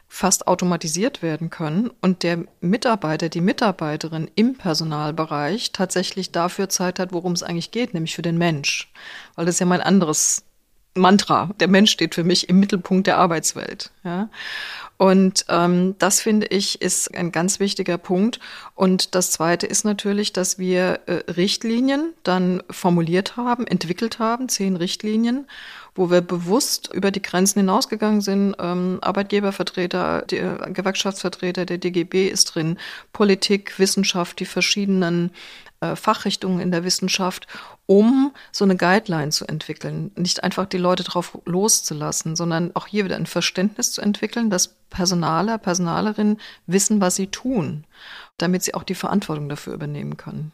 fast 0.07 0.47
automatisiert 0.47 1.21
werden 1.21 1.49
können 1.49 1.89
und 2.01 2.23
der 2.23 2.43
Mitarbeiter, 2.59 3.29
die 3.29 3.39
Mitarbeiterin 3.39 4.29
im 4.35 4.55
Personalbereich 4.55 5.71
tatsächlich 5.71 6.33
dafür 6.33 6.67
Zeit 6.67 6.99
hat, 6.99 7.13
worum 7.13 7.31
es 7.31 7.43
eigentlich 7.43 7.71
geht, 7.71 7.93
nämlich 7.93 8.15
für 8.15 8.21
den 8.21 8.37
Mensch. 8.37 8.91
Weil 9.35 9.45
das 9.45 9.55
ist 9.55 9.59
ja 9.59 9.65
mein 9.65 9.79
anderes 9.79 10.43
Mantra. 10.93 11.49
Der 11.59 11.67
Mensch 11.67 11.91
steht 11.91 12.15
für 12.15 12.23
mich 12.23 12.49
im 12.49 12.59
Mittelpunkt 12.59 13.07
der 13.07 13.17
Arbeitswelt. 13.17 13.91
Ja? 14.03 14.29
Und 15.01 15.45
ähm, 15.49 15.95
das 15.97 16.21
finde 16.21 16.45
ich 16.45 16.79
ist 16.81 17.15
ein 17.15 17.31
ganz 17.31 17.59
wichtiger 17.59 17.97
Punkt. 17.97 18.39
Und 18.75 19.15
das 19.15 19.31
Zweite 19.31 19.65
ist 19.65 19.83
natürlich, 19.83 20.31
dass 20.31 20.59
wir 20.59 20.99
äh, 21.07 21.31
Richtlinien 21.31 22.13
dann 22.21 22.61
formuliert 22.69 23.35
haben, 23.35 23.65
entwickelt 23.65 24.19
haben, 24.19 24.47
zehn 24.47 24.75
Richtlinien, 24.75 25.47
wo 25.95 26.11
wir 26.11 26.21
bewusst 26.21 26.93
über 26.93 27.09
die 27.09 27.21
Grenzen 27.21 27.61
hinausgegangen 27.61 28.21
sind. 28.21 28.55
Ähm, 28.59 28.99
Arbeitgebervertreter, 29.01 30.23
die, 30.29 30.37
äh, 30.37 30.71
Gewerkschaftsvertreter, 30.71 31.65
der 31.65 31.79
DGB 31.79 32.27
ist 32.27 32.53
drin, 32.53 32.77
Politik, 33.11 33.79
Wissenschaft, 33.79 34.39
die 34.39 34.45
verschiedenen 34.45 35.31
äh, 35.81 35.95
Fachrichtungen 35.95 36.59
in 36.59 36.71
der 36.71 36.83
Wissenschaft, 36.83 37.47
um 37.87 38.31
so 38.51 38.63
eine 38.63 38.77
Guideline 38.77 39.31
zu 39.31 39.45
entwickeln. 39.47 40.11
Nicht 40.15 40.43
einfach 40.43 40.65
die 40.65 40.77
Leute 40.77 41.03
drauf 41.03 41.37
loszulassen, 41.45 42.35
sondern 42.35 42.75
auch 42.75 42.87
hier 42.87 43.03
wieder 43.03 43.17
ein 43.17 43.25
Verständnis 43.25 43.91
zu 43.91 44.01
entwickeln, 44.01 44.49
dass 44.49 44.75
Personaler, 44.89 45.57
Personalerinnen 45.57 46.39
wissen, 46.67 47.01
was 47.01 47.15
sie 47.15 47.27
tun, 47.27 47.85
damit 48.37 48.63
sie 48.63 48.75
auch 48.75 48.83
die 48.83 48.95
Verantwortung 48.95 49.49
dafür 49.49 49.73
übernehmen 49.73 50.17
können. 50.17 50.51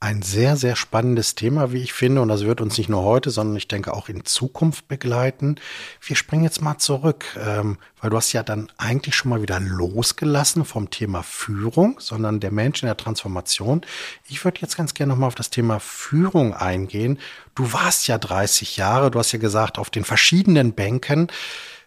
Ein 0.00 0.22
sehr, 0.22 0.56
sehr 0.56 0.76
spannendes 0.76 1.34
Thema, 1.34 1.72
wie 1.72 1.82
ich 1.82 1.92
finde. 1.92 2.22
Und 2.22 2.28
das 2.28 2.44
wird 2.44 2.60
uns 2.60 2.78
nicht 2.78 2.88
nur 2.88 3.02
heute, 3.02 3.30
sondern 3.30 3.56
ich 3.56 3.66
denke 3.66 3.92
auch 3.92 4.08
in 4.08 4.24
Zukunft 4.24 4.86
begleiten. 4.86 5.56
Wir 6.00 6.14
springen 6.14 6.44
jetzt 6.44 6.62
mal 6.62 6.78
zurück, 6.78 7.24
ähm, 7.36 7.78
weil 8.00 8.10
du 8.10 8.16
hast 8.16 8.32
ja 8.32 8.44
dann 8.44 8.70
eigentlich 8.76 9.16
schon 9.16 9.30
mal 9.30 9.42
wieder 9.42 9.58
losgelassen 9.58 10.64
vom 10.64 10.90
Thema 10.90 11.24
Führung, 11.24 11.98
sondern 11.98 12.38
der 12.38 12.52
Mensch 12.52 12.82
in 12.82 12.86
der 12.86 12.96
Transformation. 12.96 13.80
Ich 14.28 14.44
würde 14.44 14.60
jetzt 14.60 14.76
ganz 14.76 14.94
gerne 14.94 15.12
nochmal 15.12 15.28
auf 15.28 15.34
das 15.34 15.50
Thema 15.50 15.80
Führung 15.80 16.54
eingehen. 16.54 17.18
Du 17.56 17.72
warst 17.72 18.06
ja 18.06 18.18
30 18.18 18.76
Jahre, 18.76 19.10
du 19.10 19.18
hast 19.18 19.32
ja 19.32 19.40
gesagt, 19.40 19.78
auf 19.78 19.90
den 19.90 20.04
verschiedenen 20.04 20.74
Bänken. 20.74 21.26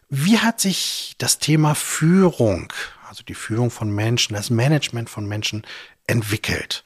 Wie 0.10 0.38
hat 0.38 0.60
sich 0.60 1.16
das 1.18 1.40
Thema 1.40 1.76
Führung, 1.76 2.74
also 3.08 3.24
die 3.24 3.36
Führung 3.36 3.72
von 3.72 3.90
Menschen, 3.90 4.34
das 4.36 4.50
Management 4.50 5.10
von 5.10 5.26
Menschen 5.30 5.66
entwickelt? 6.08 6.84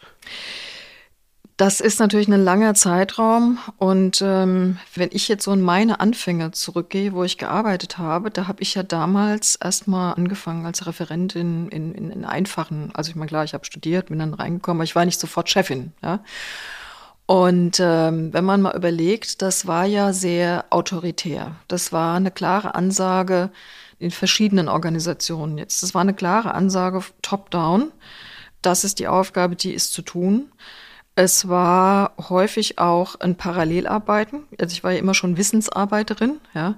Das 1.58 1.80
ist 1.80 2.02
natürlich 2.02 2.28
ein 2.28 2.44
langer 2.44 2.74
Zeitraum 2.74 3.60
und 3.78 4.22
ähm, 4.22 4.78
wenn 4.94 5.10
ich 5.14 5.30
jetzt 5.30 5.46
so 5.46 5.54
in 5.54 5.62
meine 5.62 6.02
Anfänge 6.02 6.52
zurückgehe, 6.52 7.14
wo 7.14 7.24
ich 7.24 7.38
gearbeitet 7.38 7.98
habe, 7.98 8.30
da 8.30 8.48
habe 8.50 8.62
ich 8.62 8.76
ja 8.76 8.84
damals 8.84 9.56
erstmal 9.56 10.16
angefangen 10.16 10.66
als 10.66 10.86
Referentin 10.86 11.70
in, 11.70 11.94
in, 11.94 12.12
in 12.12 12.26
einfachen, 12.26 12.92
also 12.94 13.10
ich 13.10 13.16
meine 13.16 13.30
klar, 13.30 13.46
ich 13.46 13.54
habe 13.54 13.64
studiert, 13.64 14.08
bin 14.08 14.20
dann 14.20 14.34
reingekommen, 14.34 14.80
aber 14.80 14.84
ich 14.84 14.98
war 14.98 15.06
nicht 15.06 15.18
sofort 15.18 15.50
Chefin. 15.50 15.94
Ja? 16.04 16.20
Und 17.26 17.80
ähm, 17.80 18.34
wenn 18.34 18.44
man 18.44 18.62
mal 18.62 18.76
überlegt, 18.76 19.42
das 19.42 19.66
war 19.66 19.86
ja 19.86 20.12
sehr 20.12 20.66
autoritär. 20.72 21.56
Das 21.70 21.94
war 21.94 22.18
eine 22.18 22.32
klare 22.32 22.76
Ansage 22.76 23.50
in 23.98 24.12
verschiedenen 24.12 24.68
Organisationen 24.68 25.58
jetzt. 25.58 25.82
Das 25.84 25.94
war 25.94 26.02
eine 26.02 26.14
klare 26.14 26.54
Ansage 26.54 27.02
top-down. 27.22 27.94
Das 28.62 28.84
ist 28.84 29.00
die 29.00 29.08
Aufgabe, 29.08 29.56
die 29.56 29.74
ist 29.74 29.94
zu 29.94 30.02
tun. 30.02 30.52
Es 31.18 31.48
war 31.48 32.12
häufig 32.30 32.78
auch 32.78 33.18
ein 33.22 33.36
Parallelarbeiten. 33.36 34.44
Also 34.60 34.74
ich 34.74 34.84
war 34.84 34.92
ja 34.92 35.00
immer 35.00 35.14
schon 35.14 35.38
Wissensarbeiterin, 35.38 36.42
ja. 36.54 36.76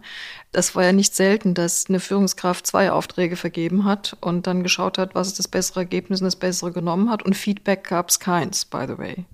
Das 0.51 0.75
war 0.75 0.83
ja 0.83 0.91
nicht 0.91 1.15
selten, 1.15 1.55
dass 1.55 1.87
eine 1.89 1.99
Führungskraft 1.99 2.67
zwei 2.67 2.91
Aufträge 2.91 3.35
vergeben 3.35 3.83
hat 3.83 4.15
und 4.21 4.45
dann 4.45 4.61
geschaut 4.61 4.99
hat, 4.99 5.15
was 5.15 5.27
ist 5.27 5.39
das 5.39 5.47
bessere 5.47 5.81
Ergebnis 5.81 6.21
und 6.21 6.25
das 6.25 6.35
bessere 6.35 6.71
genommen 6.71 7.09
hat 7.09 7.23
und 7.23 7.35
Feedback 7.35 7.83
gab 7.83 8.09
es 8.09 8.19
keins, 8.19 8.65
by 8.65 8.85
the 8.87 8.97
way. 8.99 9.25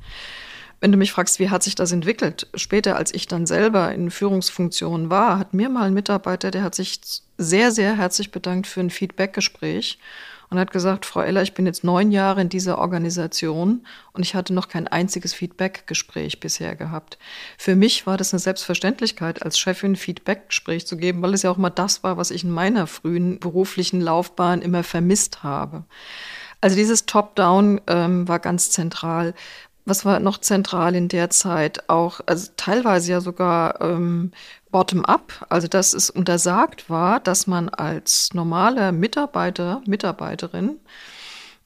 Wenn 0.80 0.92
du 0.92 0.98
mich 0.98 1.12
fragst, 1.12 1.38
wie 1.40 1.50
hat 1.50 1.64
sich 1.64 1.76
das 1.76 1.92
entwickelt? 1.92 2.48
Später, 2.56 2.96
als 2.96 3.14
ich 3.14 3.28
dann 3.28 3.46
selber 3.46 3.94
in 3.94 4.10
Führungsfunktionen 4.10 5.10
war, 5.10 5.38
hat 5.38 5.54
mir 5.54 5.70
mal 5.70 5.88
ein 5.88 5.94
Mitarbeiter, 5.94 6.50
der 6.50 6.64
hat 6.64 6.76
sich 6.76 7.00
sehr, 7.38 7.72
sehr 7.72 7.98
herzlich 7.98 8.32
bedankt 8.32 8.68
für 8.68 8.80
ein 8.80 8.90
Feedbackgespräch 8.90 10.00
und 10.54 10.60
hat 10.60 10.72
gesagt, 10.72 11.06
Frau 11.06 11.22
Eller, 11.22 11.42
ich 11.42 11.54
bin 11.54 11.66
jetzt 11.66 11.84
neun 11.84 12.12
Jahre 12.12 12.42
in 12.42 12.50
dieser 12.50 12.78
Organisation 12.78 13.86
und 14.12 14.22
ich 14.22 14.36
hatte 14.36 14.54
noch 14.54 14.68
kein 14.68 14.88
einziges 14.88 15.34
Feedback-Gespräch 15.34 16.40
bisher 16.40 16.76
gehabt. 16.76 17.18
Für 17.58 17.76
mich 17.76 18.06
war 18.06 18.18
das 18.18 18.34
eine 18.34 18.40
Selbstverständlichkeit, 18.40 19.42
als 19.42 19.58
Chefin 19.58 19.96
Feedback-Gespräch 19.96 20.86
zu 20.86 20.96
geben, 20.96 21.22
weil 21.24 21.34
es 21.34 21.42
ja 21.42 21.50
auch 21.50 21.58
mal 21.58 21.72
das 21.72 22.04
war, 22.04 22.18
was 22.18 22.30
ich 22.30 22.44
in 22.44 22.52
meiner 22.52 22.86
frühen 22.86 23.40
beruflichen 23.40 24.00
Laufbahn 24.00 24.62
immer 24.62 24.84
vermisst 24.84 25.42
habe. 25.42 25.86
Also 26.62 26.76
dieses 26.76 27.08
Top-Down 27.08 27.82
ähm, 27.88 28.28
war 28.28 28.40
ganz 28.40 28.70
zentral 28.70 29.34
was 29.86 30.06
war 30.06 30.20
noch 30.20 30.40
zentral 30.40 30.96
in 30.96 31.08
der 31.08 31.30
Zeit? 31.30 31.90
Auch, 31.90 32.22
also 32.26 32.52
teilweise 32.58 33.12
ja 33.12 33.22
sogar 33.22 33.82
ähm, 33.82 34.32
bottom-up, 34.72 35.46
also 35.50 35.68
dass 35.68 35.94
es 35.94 36.10
untersagt 36.10 36.90
war, 36.90 37.20
dass 37.20 37.48
man 37.48 37.70
als 37.70 38.34
normaler 38.34 38.92
Mitarbeiter, 38.92 39.82
Mitarbeiterin 39.86 40.80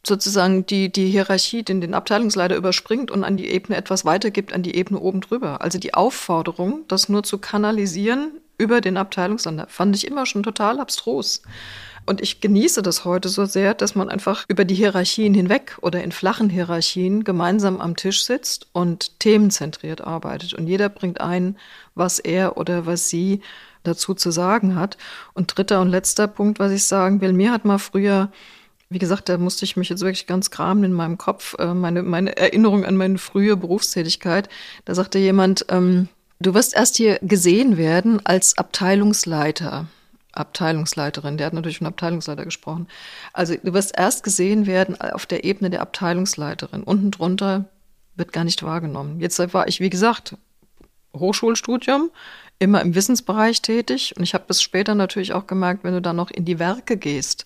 sozusagen 0.05 0.65
die, 0.65 0.91
die 0.91 1.09
Hierarchie, 1.09 1.63
den, 1.63 1.81
den 1.81 1.93
Abteilungsleiter 1.93 2.55
überspringt 2.55 3.12
und 3.12 3.24
an 3.24 3.38
die 3.38 3.50
Ebene 3.50 3.77
etwas 3.77 4.05
weitergibt, 4.05 4.53
an 4.53 4.63
die 4.63 4.75
Ebene 4.75 5.00
oben 5.00 5.21
drüber. 5.21 5.62
Also 5.62 5.79
die 5.79 5.93
Aufforderung, 5.93 6.86
das 6.88 7.09
nur 7.09 7.24
zu 7.24 7.38
kanalisieren 7.38 8.31
über 8.57 8.81
den 8.81 8.97
Abteilungsleiter, 8.97 9.67
fand 9.67 9.95
ich 9.95 10.07
immer 10.07 10.25
schon 10.25 10.43
total 10.43 10.79
abstrus. 10.79 11.41
Und 12.07 12.21
ich 12.21 12.39
genieße 12.39 12.81
das 12.81 13.03
heute 13.03 13.27
so 13.27 13.43
sehr, 13.43 13.73
dass 13.73 13.93
man 13.93 14.07
einfach 14.07 14.45
über 14.47 14.63
die 14.63 14.75
Hierarchien 14.75 15.33
hinweg 15.33 15.77
oder 15.81 16.01
in 16.03 16.13
flachen 16.13 16.49
Hierarchien 16.49 17.25
gemeinsam 17.25 17.81
am 17.81 17.97
Tisch 17.97 18.23
sitzt 18.23 18.67
und 18.71 19.19
themenzentriert 19.19 19.99
arbeitet. 19.99 20.53
Und 20.53 20.67
jeder 20.67 20.87
bringt 20.87 21.19
ein, 21.19 21.57
was 21.95 22.19
er 22.19 22.55
oder 22.55 22.85
was 22.85 23.09
sie 23.09 23.41
dazu 23.83 24.13
zu 24.13 24.31
sagen 24.31 24.75
hat. 24.75 24.97
Und 25.33 25.57
dritter 25.57 25.81
und 25.81 25.89
letzter 25.89 26.27
Punkt, 26.27 26.59
was 26.59 26.71
ich 26.71 26.85
sagen 26.85 27.19
will, 27.19 27.33
mir 27.33 27.51
hat 27.51 27.65
mal 27.65 27.77
früher 27.77 28.31
wie 28.89 28.99
gesagt, 28.99 29.27
da 29.27 29.37
musste 29.37 29.65
ich 29.65 29.75
mich 29.75 29.89
jetzt 29.89 29.99
wirklich 29.99 30.27
ganz 30.27 30.49
graben 30.49 30.85
in 30.85 30.93
meinem 30.93 31.17
Kopf, 31.17 31.55
äh, 31.59 31.73
meine, 31.73 32.03
meine 32.03 32.37
Erinnerung 32.37 32.85
an 32.85 32.95
meine 32.95 33.17
frühe 33.17 33.57
Berufstätigkeit. 33.57 34.47
Da 34.85 34.95
sagte 34.95 35.19
jemand, 35.19 35.65
ähm, 35.67 36.07
du 36.39 36.53
wirst 36.53 36.73
erst 36.73 36.95
hier 36.95 37.19
gesehen 37.21 37.75
werden 37.75 38.25
als 38.25 38.57
Abteilungsleiter. 38.57 39.87
Abteilungsleiterin, 40.38 41.38
der 41.38 41.48
hat 41.48 41.53
natürlich 41.53 41.79
von 41.79 41.88
Abteilungsleiter 41.88 42.46
gesprochen. 42.46 42.88
Also 43.34 43.56
du 43.56 43.74
wirst 43.74 43.98
erst 43.98 44.24
gesehen 44.24 44.65
werden 44.65 45.00
auf 45.00 45.25
der 45.25 45.44
Ebene 45.44 45.70
der 45.70 45.82
Abteilungsleiterin. 45.82 46.84
Unten 46.84 47.12
drunter 47.12 47.65
wird 48.15 48.34
gar 48.34 48.44
nicht 48.44 48.63
wahrgenommen. 48.63 49.20
Jetzt 49.20 49.39
war 49.53 49.67
ich, 49.67 49.79
wie 49.79 49.89
gesagt, 49.89 50.36
Hochschulstudium, 51.15 52.12
immer 52.60 52.82
im 52.82 52.96
Wissensbereich 52.96 53.62
tätig. 53.62 54.15
Und 54.17 54.24
ich 54.24 54.34
habe 54.34 54.46
bis 54.48 54.62
später 54.62 54.96
natürlich 54.96 55.34
auch 55.34 55.48
gemerkt, 55.48 55.84
wenn 55.84 55.94
du 55.94 56.01
dann 56.01 56.15
noch 56.15 56.32
in 56.32 56.46
die 56.46 56.60
Werke 56.60 56.98
gehst. 56.98 57.46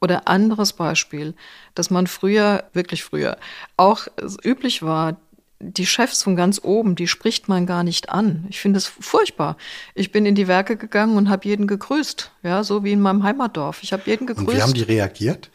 Oder 0.00 0.28
anderes 0.28 0.72
Beispiel, 0.72 1.34
dass 1.74 1.90
man 1.90 2.06
früher, 2.06 2.64
wirklich 2.72 3.04
früher, 3.04 3.36
auch 3.76 4.06
üblich 4.42 4.82
war, 4.82 5.16
die 5.60 5.86
Chefs 5.86 6.22
von 6.22 6.36
ganz 6.36 6.60
oben, 6.62 6.94
die 6.94 7.06
spricht 7.06 7.48
man 7.48 7.66
gar 7.66 7.84
nicht 7.84 8.08
an. 8.08 8.46
Ich 8.48 8.60
finde 8.60 8.78
es 8.78 8.86
furchtbar. 8.86 9.56
Ich 9.94 10.10
bin 10.10 10.24
in 10.24 10.34
die 10.34 10.48
Werke 10.48 10.76
gegangen 10.76 11.16
und 11.16 11.28
habe 11.28 11.46
jeden 11.46 11.66
gegrüßt, 11.66 12.32
ja, 12.42 12.64
so 12.64 12.82
wie 12.82 12.92
in 12.92 13.00
meinem 13.00 13.22
Heimatdorf. 13.22 13.82
Ich 13.82 13.92
habe 13.92 14.02
jeden 14.06 14.26
gegrüßt. 14.26 14.48
Und 14.48 14.56
wie 14.56 14.62
haben 14.62 14.74
die 14.74 14.82
reagiert? 14.82 15.50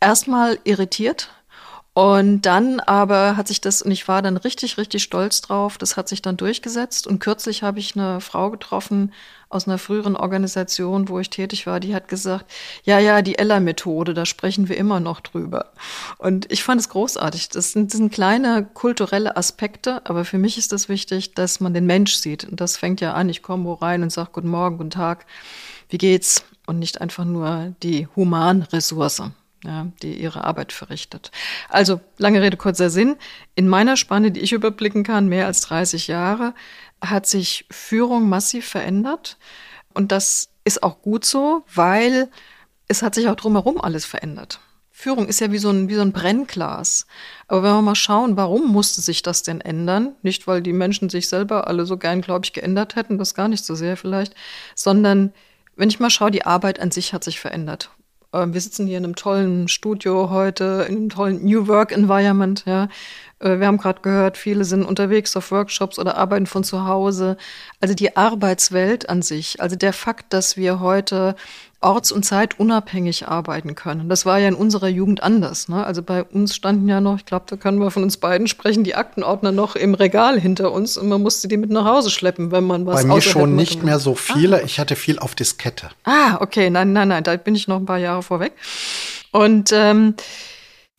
Erstmal 0.00 0.58
irritiert, 0.64 1.30
und 1.94 2.42
dann 2.42 2.80
aber 2.80 3.36
hat 3.36 3.48
sich 3.48 3.60
das, 3.60 3.82
und 3.82 3.90
ich 3.90 4.08
war 4.08 4.22
dann 4.22 4.38
richtig, 4.38 4.78
richtig 4.78 5.02
stolz 5.02 5.42
drauf, 5.42 5.76
das 5.76 5.98
hat 5.98 6.08
sich 6.08 6.22
dann 6.22 6.38
durchgesetzt. 6.38 7.06
Und 7.06 7.18
kürzlich 7.18 7.62
habe 7.62 7.80
ich 7.80 7.94
eine 7.94 8.22
Frau 8.22 8.50
getroffen 8.50 9.12
aus 9.50 9.68
einer 9.68 9.76
früheren 9.76 10.16
Organisation, 10.16 11.10
wo 11.10 11.18
ich 11.18 11.28
tätig 11.28 11.66
war, 11.66 11.80
die 11.80 11.94
hat 11.94 12.08
gesagt, 12.08 12.50
ja, 12.84 12.98
ja, 12.98 13.20
die 13.20 13.36
Ella-Methode, 13.38 14.14
da 14.14 14.24
sprechen 14.24 14.70
wir 14.70 14.78
immer 14.78 15.00
noch 15.00 15.20
drüber. 15.20 15.72
Und 16.16 16.50
ich 16.50 16.64
fand 16.64 16.80
es 16.80 16.88
großartig. 16.88 17.50
Das 17.50 17.72
sind, 17.72 17.92
das 17.92 17.98
sind 17.98 18.10
kleine 18.10 18.64
kulturelle 18.72 19.36
Aspekte, 19.36 20.00
aber 20.06 20.24
für 20.24 20.38
mich 20.38 20.56
ist 20.56 20.72
das 20.72 20.88
wichtig, 20.88 21.34
dass 21.34 21.60
man 21.60 21.74
den 21.74 21.84
Mensch 21.84 22.14
sieht. 22.14 22.44
Und 22.44 22.62
das 22.62 22.78
fängt 22.78 23.02
ja 23.02 23.12
an, 23.12 23.28
ich 23.28 23.42
komme 23.42 23.64
wo 23.64 23.74
rein 23.74 24.02
und 24.02 24.10
sage 24.10 24.30
Guten 24.32 24.48
Morgen, 24.48 24.78
guten 24.78 24.90
Tag, 24.90 25.26
wie 25.90 25.98
geht's? 25.98 26.46
Und 26.64 26.78
nicht 26.78 27.02
einfach 27.02 27.26
nur 27.26 27.74
die 27.82 28.08
Humanressource 28.16 29.24
ja, 29.64 29.86
die 30.02 30.14
ihre 30.20 30.44
Arbeit 30.44 30.72
verrichtet. 30.72 31.30
Also, 31.68 32.00
lange 32.18 32.42
Rede, 32.42 32.56
kurzer 32.56 32.90
Sinn. 32.90 33.16
In 33.54 33.68
meiner 33.68 33.96
Spanne, 33.96 34.30
die 34.30 34.40
ich 34.40 34.52
überblicken 34.52 35.04
kann, 35.04 35.28
mehr 35.28 35.46
als 35.46 35.60
30 35.62 36.08
Jahre, 36.08 36.54
hat 37.00 37.26
sich 37.26 37.66
Führung 37.70 38.28
massiv 38.28 38.66
verändert. 38.66 39.38
Und 39.94 40.12
das 40.12 40.50
ist 40.64 40.82
auch 40.82 41.02
gut 41.02 41.24
so, 41.24 41.64
weil 41.74 42.28
es 42.88 43.02
hat 43.02 43.14
sich 43.14 43.28
auch 43.28 43.36
drumherum 43.36 43.80
alles 43.80 44.04
verändert. 44.04 44.60
Führung 44.90 45.26
ist 45.26 45.40
ja 45.40 45.50
wie 45.50 45.58
so 45.58 45.70
ein, 45.70 45.88
wie 45.88 45.94
so 45.94 46.02
ein 46.02 46.12
Brennglas. 46.12 47.06
Aber 47.48 47.62
wenn 47.62 47.72
wir 47.72 47.82
mal 47.82 47.94
schauen, 47.94 48.36
warum 48.36 48.70
musste 48.70 49.00
sich 49.00 49.22
das 49.22 49.42
denn 49.42 49.60
ändern? 49.60 50.14
Nicht, 50.22 50.46
weil 50.46 50.62
die 50.62 50.72
Menschen 50.72 51.08
sich 51.08 51.28
selber 51.28 51.66
alle 51.66 51.86
so 51.86 51.96
gern, 51.96 52.20
glaube 52.20 52.44
ich, 52.44 52.52
geändert 52.52 52.94
hätten, 52.94 53.18
das 53.18 53.34
gar 53.34 53.48
nicht 53.48 53.64
so 53.64 53.74
sehr 53.74 53.96
vielleicht, 53.96 54.34
sondern 54.76 55.32
wenn 55.74 55.88
ich 55.88 55.98
mal 55.98 56.10
schaue, 56.10 56.30
die 56.30 56.44
Arbeit 56.44 56.78
an 56.78 56.90
sich 56.90 57.12
hat 57.12 57.24
sich 57.24 57.40
verändert. 57.40 57.90
Ähm, 58.32 58.54
wir 58.54 58.60
sitzen 58.60 58.86
hier 58.86 58.98
in 58.98 59.04
einem 59.04 59.16
tollen 59.16 59.68
Studio 59.68 60.30
heute, 60.30 60.86
in 60.88 60.96
einem 60.96 61.08
tollen 61.08 61.44
New 61.44 61.66
Work 61.66 61.92
Environment, 61.92 62.64
ja. 62.66 62.88
Äh, 63.42 63.60
wir 63.60 63.66
haben 63.66 63.78
gerade 63.78 64.00
gehört, 64.00 64.36
viele 64.36 64.64
sind 64.64 64.84
unterwegs 64.84 65.36
auf 65.36 65.50
Workshops 65.50 65.98
oder 65.98 66.16
arbeiten 66.16 66.46
von 66.46 66.64
zu 66.64 66.86
Hause. 66.86 67.36
Also 67.80 67.94
die 67.94 68.16
Arbeitswelt 68.16 69.08
an 69.08 69.22
sich, 69.22 69.60
also 69.60 69.76
der 69.76 69.92
Fakt, 69.92 70.32
dass 70.32 70.56
wir 70.56 70.80
heute 70.80 71.34
orts- 71.82 72.12
und 72.12 72.24
zeitunabhängig 72.24 73.26
arbeiten 73.26 73.74
können. 73.74 74.08
Das 74.08 74.24
war 74.24 74.38
ja 74.38 74.48
in 74.48 74.54
unserer 74.54 74.88
Jugend 74.88 75.22
anders. 75.22 75.68
Ne? 75.68 75.84
Also 75.84 76.02
bei 76.02 76.22
uns 76.22 76.54
standen 76.54 76.88
ja 76.88 77.00
noch, 77.00 77.16
ich 77.16 77.26
glaube, 77.26 77.46
da 77.48 77.56
können 77.56 77.78
wir 77.78 77.90
von 77.90 78.04
uns 78.04 78.16
beiden 78.16 78.46
sprechen, 78.46 78.84
die 78.84 78.94
Aktenordner 78.94 79.52
noch 79.52 79.74
im 79.74 79.94
Regal 79.94 80.38
hinter 80.38 80.72
uns 80.72 80.96
und 80.96 81.08
man 81.08 81.20
musste 81.20 81.48
die 81.48 81.56
mit 81.56 81.70
nach 81.70 81.84
Hause 81.84 82.10
schleppen, 82.10 82.52
wenn 82.52 82.64
man 82.64 82.86
was 82.86 83.02
Bei 83.02 83.14
mir 83.14 83.20
schon 83.20 83.56
nicht 83.56 83.82
mehr 83.82 83.98
so 83.98 84.14
viele. 84.14 84.58
Ah. 84.58 84.64
Ich 84.64 84.78
hatte 84.78 84.96
viel 84.96 85.18
auf 85.18 85.34
Diskette. 85.34 85.90
Ah, 86.04 86.38
okay, 86.40 86.70
nein, 86.70 86.92
nein, 86.92 87.08
nein, 87.08 87.24
da 87.24 87.36
bin 87.36 87.54
ich 87.54 87.66
noch 87.66 87.78
ein 87.78 87.86
paar 87.86 87.98
Jahre 87.98 88.22
vorweg. 88.22 88.52
Und 89.32 89.70
ähm, 89.72 90.14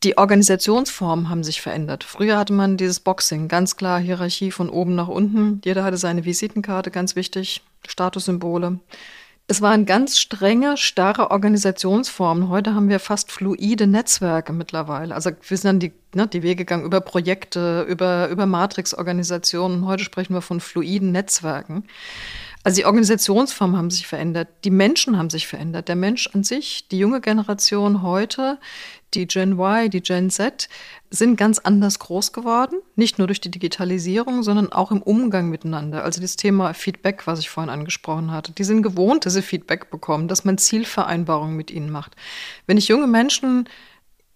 die 0.04 0.18
Organisationsformen 0.18 1.30
haben 1.30 1.42
sich 1.42 1.60
verändert. 1.60 2.04
Früher 2.04 2.36
hatte 2.36 2.52
man 2.52 2.76
dieses 2.76 3.00
Boxing, 3.00 3.48
ganz 3.48 3.76
klar 3.76 3.98
Hierarchie 3.98 4.50
von 4.50 4.68
oben 4.68 4.94
nach 4.94 5.08
unten. 5.08 5.60
Jeder 5.64 5.82
hatte 5.82 5.96
seine 5.96 6.24
Visitenkarte, 6.24 6.90
ganz 6.90 7.16
wichtig, 7.16 7.62
Statussymbole. 7.88 8.80
Es 9.46 9.60
waren 9.60 9.84
ganz 9.84 10.18
strenge, 10.18 10.78
starre 10.78 11.30
Organisationsformen. 11.30 12.48
Heute 12.48 12.74
haben 12.74 12.88
wir 12.88 12.98
fast 12.98 13.30
fluide 13.30 13.86
Netzwerke 13.86 14.54
mittlerweile. 14.54 15.14
Also 15.14 15.30
wir 15.46 15.56
sind 15.56 15.68
dann 15.68 15.80
die, 15.80 15.92
ne, 16.14 16.26
die 16.26 16.42
Wege 16.42 16.64
gegangen 16.64 16.84
über 16.84 17.02
Projekte, 17.02 17.82
über, 17.82 18.28
über 18.28 18.46
Matrix-Organisationen. 18.46 19.86
Heute 19.86 20.04
sprechen 20.04 20.32
wir 20.32 20.40
von 20.40 20.60
fluiden 20.60 21.12
Netzwerken. 21.12 21.84
Also 22.62 22.76
die 22.76 22.86
Organisationsformen 22.86 23.76
haben 23.76 23.90
sich 23.90 24.06
verändert, 24.06 24.48
die 24.64 24.70
Menschen 24.70 25.18
haben 25.18 25.28
sich 25.28 25.46
verändert. 25.46 25.88
Der 25.88 25.96
Mensch 25.96 26.30
an 26.32 26.44
sich, 26.44 26.88
die 26.88 26.98
junge 26.98 27.20
Generation 27.20 28.00
heute, 28.00 28.58
die 29.14 29.26
Gen 29.26 29.58
Y, 29.58 29.88
die 29.90 30.02
Gen 30.02 30.30
Z, 30.30 30.68
sind 31.10 31.36
ganz 31.36 31.58
anders 31.58 31.98
groß 31.98 32.32
geworden. 32.32 32.80
Nicht 32.96 33.18
nur 33.18 33.26
durch 33.26 33.40
die 33.40 33.50
Digitalisierung, 33.50 34.42
sondern 34.42 34.72
auch 34.72 34.90
im 34.90 35.02
Umgang 35.02 35.48
miteinander. 35.48 36.04
Also 36.04 36.20
das 36.20 36.36
Thema 36.36 36.74
Feedback, 36.74 37.26
was 37.26 37.38
ich 37.38 37.50
vorhin 37.50 37.70
angesprochen 37.70 38.30
hatte. 38.30 38.52
Die 38.52 38.64
sind 38.64 38.82
gewohnt, 38.82 39.26
dass 39.26 39.34
sie 39.34 39.42
Feedback 39.42 39.90
bekommen, 39.90 40.28
dass 40.28 40.44
man 40.44 40.58
Zielvereinbarungen 40.58 41.56
mit 41.56 41.70
ihnen 41.70 41.90
macht. 41.90 42.16
Wenn 42.66 42.76
ich 42.76 42.88
junge 42.88 43.06
Menschen 43.06 43.68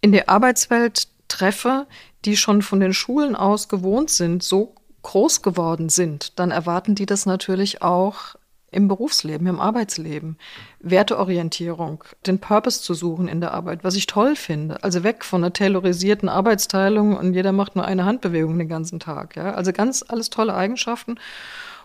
in 0.00 0.12
der 0.12 0.28
Arbeitswelt 0.28 1.08
treffe, 1.28 1.86
die 2.24 2.36
schon 2.36 2.62
von 2.62 2.80
den 2.80 2.94
Schulen 2.94 3.36
aus 3.36 3.68
gewohnt 3.68 4.10
sind, 4.10 4.42
so 4.42 4.74
groß 5.02 5.42
geworden 5.42 5.88
sind, 5.88 6.38
dann 6.38 6.50
erwarten 6.50 6.94
die 6.94 7.06
das 7.06 7.26
natürlich 7.26 7.82
auch 7.82 8.36
im 8.70 8.88
Berufsleben, 8.88 9.46
im 9.46 9.60
Arbeitsleben. 9.60 10.36
Werteorientierung, 10.80 12.04
den 12.26 12.38
Purpose 12.38 12.82
zu 12.82 12.94
suchen 12.94 13.28
in 13.28 13.40
der 13.40 13.54
Arbeit, 13.54 13.84
was 13.84 13.94
ich 13.94 14.06
toll 14.06 14.36
finde. 14.36 14.82
Also 14.82 15.02
weg 15.02 15.24
von 15.24 15.42
einer 15.42 15.52
taylorisierten 15.52 16.28
Arbeitsteilung 16.28 17.16
und 17.16 17.34
jeder 17.34 17.52
macht 17.52 17.76
nur 17.76 17.84
eine 17.84 18.04
Handbewegung 18.04 18.58
den 18.58 18.68
ganzen 18.68 19.00
Tag. 19.00 19.36
Ja? 19.36 19.54
Also 19.54 19.72
ganz 19.72 20.04
alles 20.06 20.30
tolle 20.30 20.54
Eigenschaften. 20.54 21.18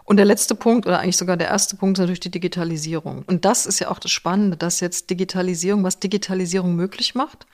Und 0.05 0.17
der 0.17 0.25
letzte 0.25 0.55
Punkt, 0.55 0.85
oder 0.85 0.99
eigentlich 0.99 1.15
sogar 1.15 1.37
der 1.37 1.47
erste 1.47 1.77
Punkt, 1.77 1.97
ist 1.97 2.01
natürlich 2.01 2.19
die 2.19 2.31
Digitalisierung. 2.31 3.23
Und 3.25 3.45
das 3.45 3.65
ist 3.65 3.79
ja 3.79 3.89
auch 3.89 3.99
das 3.99 4.11
Spannende, 4.11 4.57
dass 4.57 4.81
jetzt 4.81 5.09
Digitalisierung, 5.09 5.83
was 5.83 5.99
Digitalisierung 5.99 6.75
möglich 6.75 7.15
macht 7.15 7.47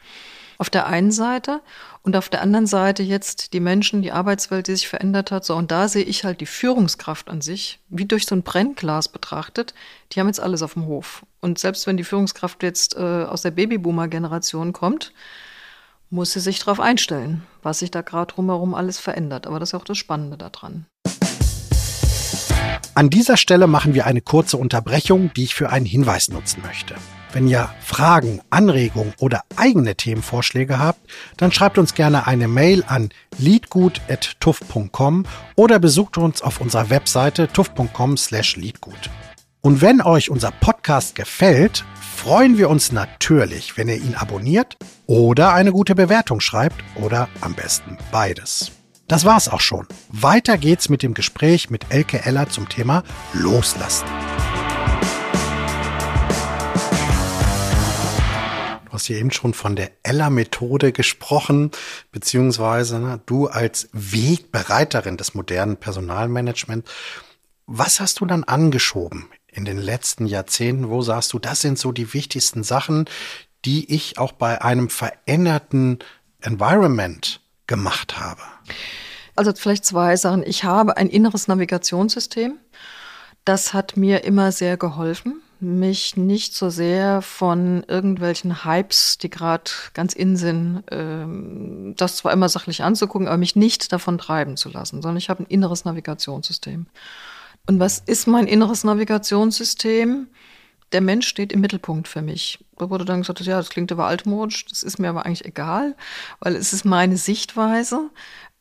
auf 0.60 0.70
der 0.70 0.88
einen 0.88 1.12
Seite 1.12 1.62
und 2.04 2.18
auf 2.18 2.28
der 2.28 2.42
anderen 2.42 2.68
Seite 2.68 3.02
jetzt 3.02 3.54
die 3.54 3.62
Menschen, 3.62 4.02
die 4.02 4.12
Arbeitswelt, 4.12 4.68
die 4.68 4.76
sich 4.76 4.90
verändert 4.90 5.32
hat. 5.32 5.46
So, 5.46 5.56
und 5.56 5.72
da 5.72 5.88
sehe 5.88 6.04
ich 6.04 6.26
halt 6.26 6.42
die 6.42 6.46
Führungskraft 6.46 7.30
an 7.30 7.40
sich, 7.40 7.80
wie 7.88 8.06
durch 8.06 8.26
so 8.26 8.36
ein 8.36 8.44
Brennglas 8.44 9.08
betrachtet. 9.08 9.74
Die 10.12 10.20
haben 10.20 10.28
jetzt 10.28 10.42
alles 10.42 10.62
auf 10.62 10.74
dem 10.74 10.86
Hof. 10.86 11.26
Und 11.40 11.60
selbst 11.60 11.88
wenn 11.88 11.96
die 11.96 12.04
Führungskraft 12.04 12.62
jetzt 12.62 12.98
äh, 12.98 13.00
aus 13.00 13.42
der 13.42 13.52
Babyboomer-Generation 13.52 14.74
kommt, 14.74 15.14
muss 16.10 16.34
sie 16.34 16.42
sich 16.42 16.60
darauf 16.60 16.82
einstellen, 16.82 17.44
was 17.64 17.80
sich 17.80 17.90
da 17.90 18.02
gerade 18.02 18.34
drumherum 18.34 18.74
alles 18.74 19.00
verändert. 19.00 19.48
Aber 19.48 19.60
das 19.60 19.70
ist 19.70 19.76
auch 19.76 19.86
das 19.86 19.98
Spannende 19.98 20.38
daran. 20.38 20.86
An 22.96 23.10
dieser 23.10 23.38
Stelle 23.38 23.68
machen 23.68 23.94
wir 23.94 24.06
eine 24.06 24.20
kurze 24.20 24.58
Unterbrechung, 24.58 25.32
die 25.36 25.46
ich 25.46 25.56
für 25.56 25.70
einen 25.70 25.86
Hinweis 25.86 26.28
nutzen 26.28 26.62
möchte. 26.66 26.96
Wenn 27.32 27.48
ihr 27.48 27.70
Fragen, 27.82 28.42
Anregungen 28.50 29.14
oder 29.20 29.44
eigene 29.56 29.96
Themenvorschläge 29.96 30.80
habt, 30.80 31.00
dann 31.38 31.52
schreibt 31.52 31.78
uns 31.78 31.94
gerne 31.94 32.26
eine 32.26 32.48
Mail 32.48 32.84
an 32.88 33.10
liedgut.tuff.com 33.38 35.26
oder 35.56 35.80
besucht 35.80 36.18
uns 36.18 36.42
auf 36.42 36.60
unserer 36.60 36.90
Webseite 36.90 37.48
tuff.com 37.48 38.18
slash 38.18 38.56
liedgut. 38.56 39.12
Und 39.62 39.82
wenn 39.82 40.02
euch 40.02 40.32
unser 40.32 40.52
Podcast 40.52 41.16
gefällt, 41.16 41.84
freuen 42.16 42.58
wir 42.58 42.70
uns 42.70 42.92
natürlich, 42.92 43.78
wenn 43.78 43.90
ihr 43.90 43.98
ihn 43.98 44.16
abonniert 44.16 44.78
oder 45.06 45.54
eine 45.54 45.72
gute 45.72 45.96
Bewertung 45.96 46.40
schreibt 46.40 46.84
oder 46.96 47.30
am 47.42 47.54
besten 47.54 47.98
beides. 48.12 48.72
Das 49.08 49.26
war's 49.26 49.50
auch 49.50 49.62
schon. 49.62 49.88
Weiter 50.10 50.58
geht's 50.58 50.90
mit 50.90 51.04
dem 51.04 51.14
Gespräch 51.14 51.70
mit 51.70 51.86
Elke 51.90 52.26
Eller 52.26 52.50
zum 52.50 52.70
Thema 52.70 53.04
Loslassen. 53.34 54.08
Hast 59.00 59.06
hier 59.06 59.18
eben 59.18 59.32
schon 59.32 59.54
von 59.54 59.78
der 59.78 59.92
Ella-Methode 60.04 60.92
gesprochen, 60.92 61.72
beziehungsweise 62.12 63.00
ne, 63.00 63.22
du 63.26 63.48
als 63.48 63.88
Wegbereiterin 63.94 65.16
des 65.16 65.34
modernen 65.34 65.78
Personalmanagements. 65.78 66.92
Was 67.66 68.02
hast 68.02 68.20
du 68.20 68.26
dann 68.26 68.44
angeschoben 68.44 69.30
in 69.48 69.64
den 69.64 69.78
letzten 69.78 70.26
Jahrzehnten? 70.26 70.90
Wo 70.90 71.02
sagst 71.02 71.32
du, 71.32 71.40
das 71.40 71.62
sind 71.62 71.80
so 71.80 71.94
die 71.94 72.14
wichtigsten 72.14 72.64
Sachen, 72.64 73.06
die 73.64 73.90
ich 73.94 74.18
auch 74.18 74.34
bei 74.34 74.62
einem 74.62 74.90
veränderten 74.90 76.00
Environment 76.42 77.40
gemacht 77.68 78.20
habe? 78.20 78.42
Also 79.38 79.54
vielleicht 79.56 79.86
zwei 79.86 80.18
Sachen. 80.18 80.44
Ich 80.44 80.66
habe 80.66 80.98
ein 80.98 81.08
inneres 81.08 81.48
Navigationssystem. 81.48 82.58
Das 83.46 83.74
hat 83.74 83.96
mir 83.96 84.26
immer 84.26 84.52
sehr 84.52 84.76
geholfen 84.76 85.42
mich 85.62 86.16
nicht 86.16 86.56
so 86.56 86.70
sehr 86.70 87.22
von 87.22 87.84
irgendwelchen 87.88 88.64
Hypes, 88.64 89.18
die 89.18 89.30
gerade 89.30 89.70
ganz 89.94 90.14
in 90.14 90.38
sind, 90.38 90.84
ähm, 90.92 91.94
das 91.98 92.18
zwar 92.18 92.32
immer 92.32 92.50
sachlich 92.50 92.84
anzugucken, 92.84 93.28
aber 93.28 93.38
mich 93.38 93.56
nicht 93.56 93.92
davon 93.92 94.18
treiben 94.18 94.58
zu 94.58 94.70
lassen, 94.70 95.02
sondern 95.02 95.18
ich 95.18 95.30
habe 95.30 95.44
ein 95.44 95.48
inneres 95.48 95.86
Navigationssystem. 95.86 96.88
Und 97.68 97.80
was 97.80 98.00
ist 98.00 98.28
mein 98.28 98.48
inneres 98.48 98.84
Navigationssystem? 98.84 100.28
Der 100.92 101.02
Mensch 101.02 101.28
steht 101.28 101.52
im 101.52 101.62
Mittelpunkt 101.62 102.08
für 102.08 102.22
mich. 102.22 102.66
Da 102.78 102.90
wurde 102.90 103.06
dann 103.06 103.22
gesagt, 103.22 103.42
ja, 103.42 103.58
das 103.58 103.70
klingt 103.70 103.92
aber 103.92 104.08
altmodisch, 104.08 104.66
das 104.66 104.82
ist 104.82 104.98
mir 104.98 105.10
aber 105.10 105.26
eigentlich 105.26 105.46
egal, 105.46 105.96
weil 106.40 106.56
es 106.56 106.74
ist 106.74 106.86
meine 106.86 107.18
Sichtweise. 107.18 108.10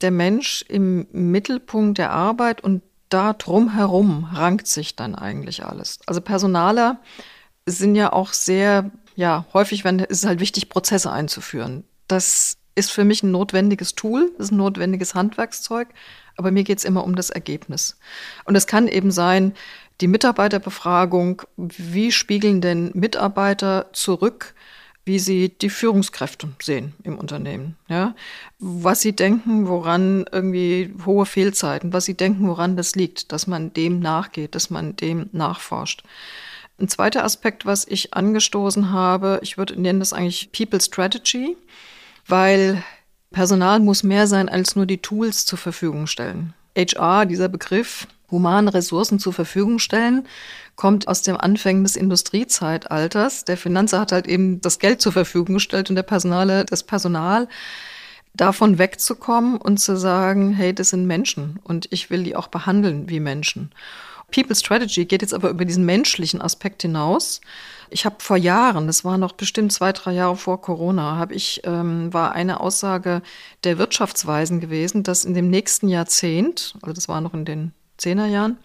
Der 0.01 0.11
Mensch 0.11 0.64
im 0.68 1.07
Mittelpunkt 1.12 1.99
der 1.99 2.11
Arbeit 2.11 2.62
und 2.62 2.83
da 3.09 3.33
drumherum 3.33 4.25
rankt 4.33 4.66
sich 4.66 4.97
dann 4.97 5.14
eigentlich 5.14 5.64
alles. 5.64 5.99
Also 6.07 6.21
Personaler 6.21 7.01
sind 7.66 7.94
ja 7.94 8.12
auch 8.12 8.33
sehr, 8.33 8.90
ja, 9.16 9.47
häufig 9.53 9.85
wenn, 9.85 9.99
ist 9.99 10.18
es 10.18 10.27
halt 10.27 10.40
wichtig, 10.40 10.68
Prozesse 10.68 11.11
einzuführen. 11.12 11.85
Das 12.07 12.57
ist 12.75 12.90
für 12.90 13.05
mich 13.05 13.23
ein 13.23 13.31
notwendiges 13.31 13.94
Tool, 13.94 14.33
ist 14.38 14.53
ein 14.53 14.57
notwendiges 14.57 15.14
Handwerkszeug, 15.14 15.88
aber 16.37 16.51
mir 16.51 16.64
geht 16.64 16.79
es 16.79 16.85
immer 16.85 17.05
um 17.05 17.16
das 17.16 17.31
Ergebnis. 17.31 17.99
Und 18.44 18.55
es 18.55 18.66
kann 18.66 18.87
eben 18.88 19.11
sein, 19.11 19.55
die 20.01 20.07
Mitarbeiterbefragung, 20.07 21.42
wie 21.57 22.12
spiegeln 22.12 22.61
denn 22.61 22.92
Mitarbeiter 22.94 23.87
zurück, 23.92 24.55
wie 25.09 25.18
sie 25.18 25.49
die 25.49 25.71
Führungskräfte 25.71 26.49
sehen 26.62 26.92
im 27.03 27.18
Unternehmen, 27.18 27.77
ja, 27.88 28.14
was 28.59 29.01
sie 29.01 29.16
denken, 29.16 29.66
woran 29.66 30.27
irgendwie 30.31 30.94
hohe 31.05 31.27
Fehlzeiten, 31.27 31.92
was 31.92 32.05
sie 32.05 32.14
denken, 32.14 32.47
woran 32.47 32.77
das 32.77 32.94
liegt, 32.94 33.33
dass 33.33 33.47
man 33.47 33.73
dem 33.73 33.99
nachgeht, 33.99 34.55
dass 34.55 34.71
man 34.71 34.94
dem 34.94 35.31
nachforscht. 35.33 36.05
Ein 36.79 36.88
zweiter 36.88 37.25
Aspekt, 37.25 37.66
was 37.66 37.87
ich 37.88 38.14
angestoßen 38.14 38.92
habe, 38.92 39.40
ich 39.42 39.59
würde 39.59 39.81
nennen 39.81 39.99
das 39.99 40.12
eigentlich 40.12 40.53
People 40.53 40.81
Strategy, 40.81 41.57
weil 42.27 42.85
Personal 43.33 43.81
muss 43.81 44.03
mehr 44.03 44.27
sein 44.27 44.49
als 44.49 44.77
nur 44.77 44.87
die 44.87 44.99
Tools 44.99 45.47
zur 45.47 45.59
Verfügung 45.59 46.07
stellen. 46.07 46.55
HR, 46.77 47.25
dieser 47.25 47.49
Begriff, 47.49 48.07
humane 48.31 48.73
Ressourcen 48.75 49.18
zur 49.18 49.33
Verfügung 49.33 49.79
stellen, 49.79 50.27
kommt 50.79 51.09
aus 51.09 51.23
dem 51.23 51.37
Anfängen 51.37 51.83
des 51.83 51.97
Industriezeitalters. 51.97 53.45
Der 53.45 53.57
Finanzer 53.57 53.99
hat 53.99 54.12
halt 54.12 54.29
eben 54.29 54.61
das 54.61 54.79
Geld 54.79 55.03
zur 55.03 55.11
Verfügung 55.11 55.55
gestellt 55.55 55.91
und 55.91 55.97
der 55.97 56.05
Personale, 56.05 56.64
das 56.64 56.85
Personal 56.85 57.49
davon 58.33 58.79
wegzukommen 58.79 59.57
und 59.57 59.79
zu 59.79 59.97
sagen, 59.97 60.53
hey, 60.53 60.73
das 60.73 60.91
sind 60.91 61.05
Menschen 61.05 61.59
und 61.64 61.88
ich 61.91 62.11
will 62.11 62.23
die 62.23 62.37
auch 62.37 62.47
behandeln 62.47 63.09
wie 63.09 63.19
Menschen. 63.19 63.73
People 64.31 64.55
Strategy 64.55 65.05
geht 65.05 65.23
jetzt 65.23 65.35
aber 65.35 65.51
über 65.51 65.64
diesen 65.64 65.85
menschlichen 65.85 66.41
Aspekt 66.41 66.83
hinaus. 66.83 67.41
Ich 67.91 68.05
habe 68.05 68.17
vor 68.21 68.37
Jahren, 68.37 68.87
das 68.87 69.05
war 69.05 69.19
noch 69.19 69.33
bestimmt 69.33 69.73
zwei, 69.73 69.93
drei 69.93 70.12
Jahre 70.12 70.37
vor 70.37 70.61
Corona, 70.61 71.17
habe 71.17 71.35
ich 71.35 71.62
ähm, 71.64 72.14
war 72.14 72.33
eine 72.33 72.61
Aussage 72.61 73.23
der 73.64 73.79
Wirtschaftsweisen 73.79 74.61
gewesen, 74.61 75.03
dass 75.03 75.25
in 75.25 75.35
dem 75.35 75.51
nächsten 75.51 75.88
Jahrzehnt, 75.88 76.77
also 76.83 76.93
das 76.93 77.09
war 77.09 77.21
noch 77.21 77.35
in 77.35 77.45
den 77.45 77.73
Zehnerjahren, 77.97 78.59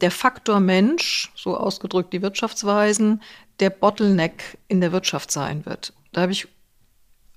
der 0.00 0.10
Faktor 0.10 0.60
Mensch, 0.60 1.30
so 1.34 1.56
ausgedrückt 1.56 2.12
die 2.12 2.22
Wirtschaftsweisen, 2.22 3.22
der 3.60 3.70
Bottleneck 3.70 4.58
in 4.68 4.80
der 4.80 4.92
Wirtschaft 4.92 5.30
sein 5.30 5.66
wird. 5.66 5.92
Da 6.12 6.22
habe 6.22 6.32
ich 6.32 6.48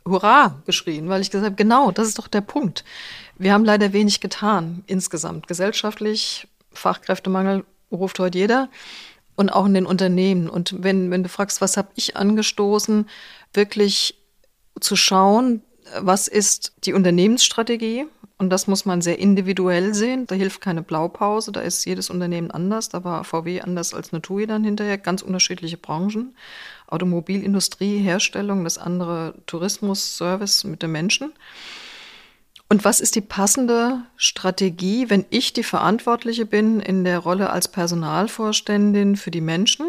Hurra 0.06 0.62
geschrien, 0.66 1.10
weil 1.10 1.22
ich 1.22 1.32
gesagt 1.32 1.46
habe, 1.46 1.56
genau, 1.56 1.92
das 1.92 2.08
ist 2.08 2.20
doch 2.20 2.28
der 2.28 2.42
Punkt. 2.42 2.84
Wir 3.38 3.54
haben 3.54 3.66
leider 3.66 3.94
wenig 3.94 4.20
getan 4.20 4.84
insgesamt. 4.88 5.48
Gesellschaftlich, 5.48 6.48
Fachkräftemangel 6.72 7.66
ruft 7.92 8.20
heute 8.20 8.38
jeder 8.38 8.70
und 9.36 9.50
auch 9.50 9.66
in 9.66 9.74
den 9.74 9.86
Unternehmen. 9.86 10.50
Und 10.50 10.84
wenn, 10.84 11.12
wenn 11.12 11.24
du 11.24 11.30
fragst, 11.30 11.62
was 11.62 11.78
habe 11.78 11.90
ich 11.96 12.18
angestoßen, 12.18 13.08
wirklich 13.54 14.16
zu 14.80 14.96
schauen, 14.96 15.62
was 16.00 16.28
ist 16.28 16.74
die 16.86 16.94
Unternehmensstrategie? 16.94 18.06
Und 18.44 18.50
das 18.50 18.68
muss 18.68 18.84
man 18.84 19.02
sehr 19.02 19.20
individuell 19.20 19.94
sehen. 19.94 20.28
Da 20.28 20.36
hilft 20.36 20.60
keine 20.60 20.84
Blaupause. 20.84 21.54
Da 21.54 21.62
ist 21.62 21.86
jedes 21.86 22.10
Unternehmen 22.10 22.52
anders. 22.52 22.90
Da 22.90 23.06
war 23.06 23.24
VW 23.24 23.62
anders 23.62 23.94
als 23.94 24.12
eine 24.12 24.22
TUI 24.22 24.48
dann 24.48 24.66
hinterher. 24.66 24.98
Ganz 24.98 25.22
unterschiedliche 25.22 25.78
Branchen. 25.78 26.36
Automobilindustrie, 26.88 28.00
Herstellung, 28.00 28.66
das 28.66 28.78
andere 28.78 29.36
Tourismus, 29.46 30.18
Service 30.18 30.66
mit 30.66 30.84
den 30.84 30.92
Menschen. 30.92 31.32
Und 32.68 32.84
was 32.84 33.00
ist 33.00 33.16
die 33.16 33.22
passende 33.22 34.02
Strategie, 34.18 35.10
wenn 35.10 35.24
ich 35.30 35.54
die 35.54 35.64
Verantwortliche 35.64 36.46
bin 36.46 36.82
in 36.82 37.06
der 37.06 37.20
Rolle 37.20 37.50
als 37.50 37.70
Personalvorständin 37.70 39.16
für 39.16 39.32
die 39.32 39.40
Menschen? 39.40 39.86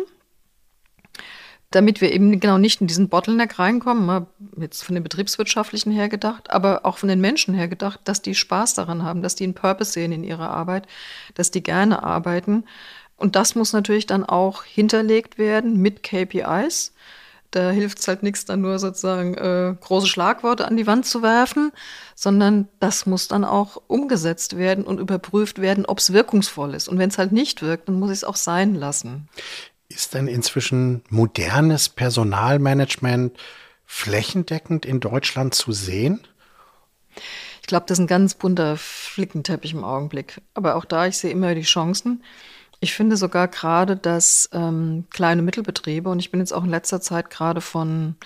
Damit 1.74 2.00
wir 2.00 2.12
eben 2.12 2.38
genau 2.38 2.56
nicht 2.56 2.80
in 2.80 2.86
diesen 2.86 3.08
Bottleneck 3.08 3.58
reinkommen, 3.58 4.06
mal 4.06 4.26
jetzt 4.56 4.84
von 4.84 4.94
den 4.94 5.02
betriebswirtschaftlichen 5.02 5.90
her 5.90 6.08
gedacht, 6.08 6.50
aber 6.50 6.86
auch 6.86 6.98
von 6.98 7.08
den 7.08 7.20
Menschen 7.20 7.52
her 7.52 7.66
gedacht, 7.66 8.00
dass 8.04 8.22
die 8.22 8.36
Spaß 8.36 8.74
daran 8.74 9.02
haben, 9.02 9.22
dass 9.22 9.34
die 9.34 9.44
einen 9.44 9.54
Purpose 9.54 9.92
sehen 9.92 10.12
in 10.12 10.22
ihrer 10.22 10.50
Arbeit, 10.50 10.86
dass 11.34 11.50
die 11.50 11.64
gerne 11.64 12.04
arbeiten. 12.04 12.64
Und 13.16 13.34
das 13.34 13.56
muss 13.56 13.72
natürlich 13.72 14.06
dann 14.06 14.24
auch 14.24 14.62
hinterlegt 14.62 15.36
werden 15.36 15.80
mit 15.80 16.04
KPIs. 16.04 16.92
Da 17.50 17.70
hilft 17.70 17.98
es 17.98 18.08
halt 18.08 18.22
nichts, 18.22 18.44
dann 18.44 18.60
nur 18.60 18.78
sozusagen 18.78 19.34
äh, 19.34 19.74
große 19.80 20.06
Schlagworte 20.06 20.66
an 20.66 20.76
die 20.76 20.86
Wand 20.86 21.06
zu 21.06 21.22
werfen, 21.22 21.72
sondern 22.14 22.68
das 22.78 23.06
muss 23.06 23.26
dann 23.28 23.44
auch 23.44 23.80
umgesetzt 23.86 24.56
werden 24.56 24.84
und 24.84 25.00
überprüft 25.00 25.60
werden, 25.60 25.86
ob 25.86 25.98
es 25.98 26.12
wirkungsvoll 26.12 26.74
ist. 26.74 26.88
Und 26.88 26.98
wenn 26.98 27.10
es 27.10 27.18
halt 27.18 27.32
nicht 27.32 27.62
wirkt, 27.62 27.88
dann 27.88 27.98
muss 27.98 28.10
ich 28.10 28.18
es 28.18 28.24
auch 28.24 28.36
sein 28.36 28.74
lassen. 28.74 29.28
Ist 29.94 30.14
denn 30.14 30.26
inzwischen 30.26 31.02
modernes 31.08 31.88
Personalmanagement 31.88 33.38
flächendeckend 33.86 34.84
in 34.84 34.98
Deutschland 34.98 35.54
zu 35.54 35.70
sehen? 35.70 36.26
Ich 37.60 37.68
glaube, 37.68 37.86
das 37.86 37.98
ist 37.98 38.02
ein 38.02 38.08
ganz 38.08 38.34
bunter 38.34 38.76
Flickenteppich 38.76 39.72
im 39.72 39.84
Augenblick. 39.84 40.40
Aber 40.52 40.74
auch 40.74 40.84
da, 40.84 41.06
ich 41.06 41.16
sehe 41.16 41.30
immer 41.30 41.54
die 41.54 41.62
Chancen. 41.62 42.24
Ich 42.80 42.92
finde 42.92 43.16
sogar 43.16 43.46
gerade, 43.46 43.96
dass 43.96 44.50
ähm, 44.52 45.04
kleine 45.10 45.42
Mittelbetriebe, 45.42 46.10
und 46.10 46.18
ich 46.18 46.32
bin 46.32 46.40
jetzt 46.40 46.52
auch 46.52 46.64
in 46.64 46.70
letzter 46.70 47.00
Zeit 47.00 47.30
gerade 47.30 47.60
von 47.60 48.16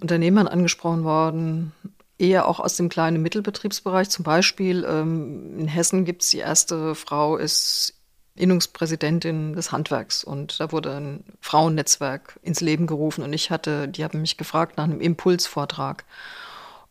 Unternehmern 0.00 0.48
angesprochen 0.48 1.04
worden, 1.04 1.72
eher 2.18 2.48
auch 2.48 2.58
aus 2.58 2.76
dem 2.76 2.88
kleinen 2.88 3.20
Mittelbetriebsbereich. 3.20 4.08
Zum 4.08 4.24
Beispiel 4.24 4.84
ähm, 4.88 5.58
in 5.58 5.68
Hessen 5.68 6.06
gibt 6.06 6.22
es 6.22 6.30
die 6.30 6.38
erste 6.38 6.94
Frau, 6.94 7.36
ist 7.36 7.95
Innungspräsidentin 8.36 9.54
des 9.54 9.72
Handwerks 9.72 10.24
und 10.24 10.60
da 10.60 10.72
wurde 10.72 10.96
ein 10.96 11.24
Frauennetzwerk 11.40 12.38
ins 12.42 12.60
Leben 12.60 12.86
gerufen 12.86 13.22
und 13.22 13.32
ich 13.32 13.50
hatte, 13.50 13.88
die 13.88 14.04
haben 14.04 14.20
mich 14.20 14.36
gefragt 14.36 14.76
nach 14.76 14.84
einem 14.84 15.00
Impulsvortrag. 15.00 16.04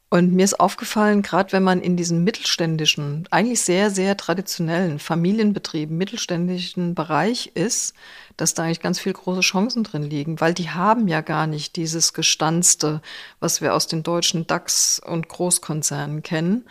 Und 0.09 0.33
mir 0.33 0.45
ist 0.45 0.59
aufgefallen, 0.59 1.23
gerade 1.23 1.51
wenn 1.51 1.63
man 1.63 1.81
in 1.81 1.97
diesen 1.97 2.23
mittelständischen, 2.23 3.27
eigentlich 3.31 3.61
sehr, 3.61 3.89
sehr 3.89 4.15
traditionellen 4.15 4.99
Familienbetrieben, 4.99 5.97
mittelständischen 5.97 6.93
Bereich 6.93 7.51
ist, 7.55 7.95
dass 8.37 8.53
da 8.53 8.63
eigentlich 8.63 8.81
ganz 8.81 8.99
viele 8.99 9.15
große 9.15 9.41
Chancen 9.41 9.83
drin 9.83 10.03
liegen, 10.03 10.39
weil 10.39 10.53
die 10.53 10.69
haben 10.69 11.07
ja 11.07 11.21
gar 11.21 11.47
nicht 11.47 11.75
dieses 11.75 12.13
Gestanzte, 12.13 13.01
was 13.39 13.61
wir 13.61 13.73
aus 13.73 13.87
den 13.87 14.03
deutschen 14.03 14.45
DAX 14.47 15.01
und 15.03 15.27
Großkonzernen 15.27 16.21
kennen, 16.21 16.65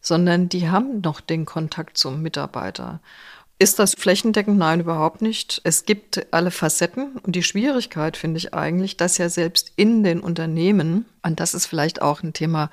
sondern 0.00 0.48
die 0.48 0.68
haben 0.70 1.00
noch 1.00 1.20
den 1.20 1.44
Kontakt 1.44 1.98
zum 1.98 2.22
Mitarbeiter. 2.22 3.00
Ist 3.58 3.78
das 3.78 3.94
flächendeckend? 3.94 4.58
Nein, 4.58 4.80
überhaupt 4.80 5.22
nicht. 5.22 5.62
Es 5.64 5.86
gibt 5.86 6.26
alle 6.30 6.50
Facetten 6.50 7.16
und 7.22 7.34
die 7.34 7.42
Schwierigkeit 7.42 8.18
finde 8.18 8.36
ich 8.36 8.52
eigentlich, 8.52 8.98
dass 8.98 9.16
ja 9.16 9.30
selbst 9.30 9.72
in 9.76 10.02
den 10.02 10.20
Unternehmen, 10.20 11.06
und 11.22 11.40
das 11.40 11.54
ist 11.54 11.64
vielleicht 11.64 12.02
auch 12.02 12.22
ein 12.22 12.34
Thema, 12.34 12.70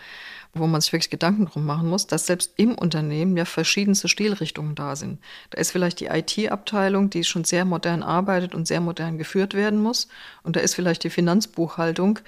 wo 0.54 0.68
man 0.68 0.82
sich 0.82 0.94
wirklich 0.94 1.10
Gedanken 1.10 1.46
drum 1.46 1.66
machen 1.66 1.90
muss, 1.90 2.06
dass 2.06 2.28
selbst 2.28 2.54
im 2.58 2.76
Unternehmen 2.76 3.36
ja 3.38 3.46
verschiedenste 3.46 4.08
Stilrichtungen 4.08 4.76
da 4.76 4.96
sind. 4.96 5.20
Da 5.50 5.60
ist 5.60 5.72
vielleicht 5.72 6.00
die 6.00 6.08
IT-Abteilung, 6.08 7.10
die 7.10 7.24
schon 7.24 7.44
sehr 7.44 7.66
modern 7.66 8.04
arbeitet 8.04 8.54
und 8.54 8.68
sehr 8.68 8.82
modern 8.82 9.18
geführt 9.18 9.56
werden 9.56 9.82
muss. 9.82 10.10
Und 10.44 10.56
da 10.56 10.60
ist 10.60 10.76
vielleicht 10.76 11.04
die 11.06 11.10
Finanzbuchhaltung, 11.10 12.20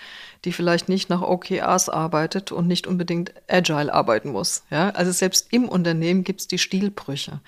die 0.43 0.53
vielleicht 0.53 0.89
nicht 0.89 1.09
nach 1.09 1.21
OKRs 1.21 1.89
arbeitet 1.89 2.51
und 2.51 2.67
nicht 2.67 2.87
unbedingt 2.87 3.33
agile 3.47 3.93
arbeiten 3.93 4.31
muss. 4.31 4.63
Ja? 4.71 4.89
Also 4.91 5.11
selbst 5.11 5.47
im 5.51 5.69
Unternehmen 5.69 6.23
gibt 6.23 6.41
es 6.41 6.47
die 6.47 6.57
Stilbrüche. 6.57 7.41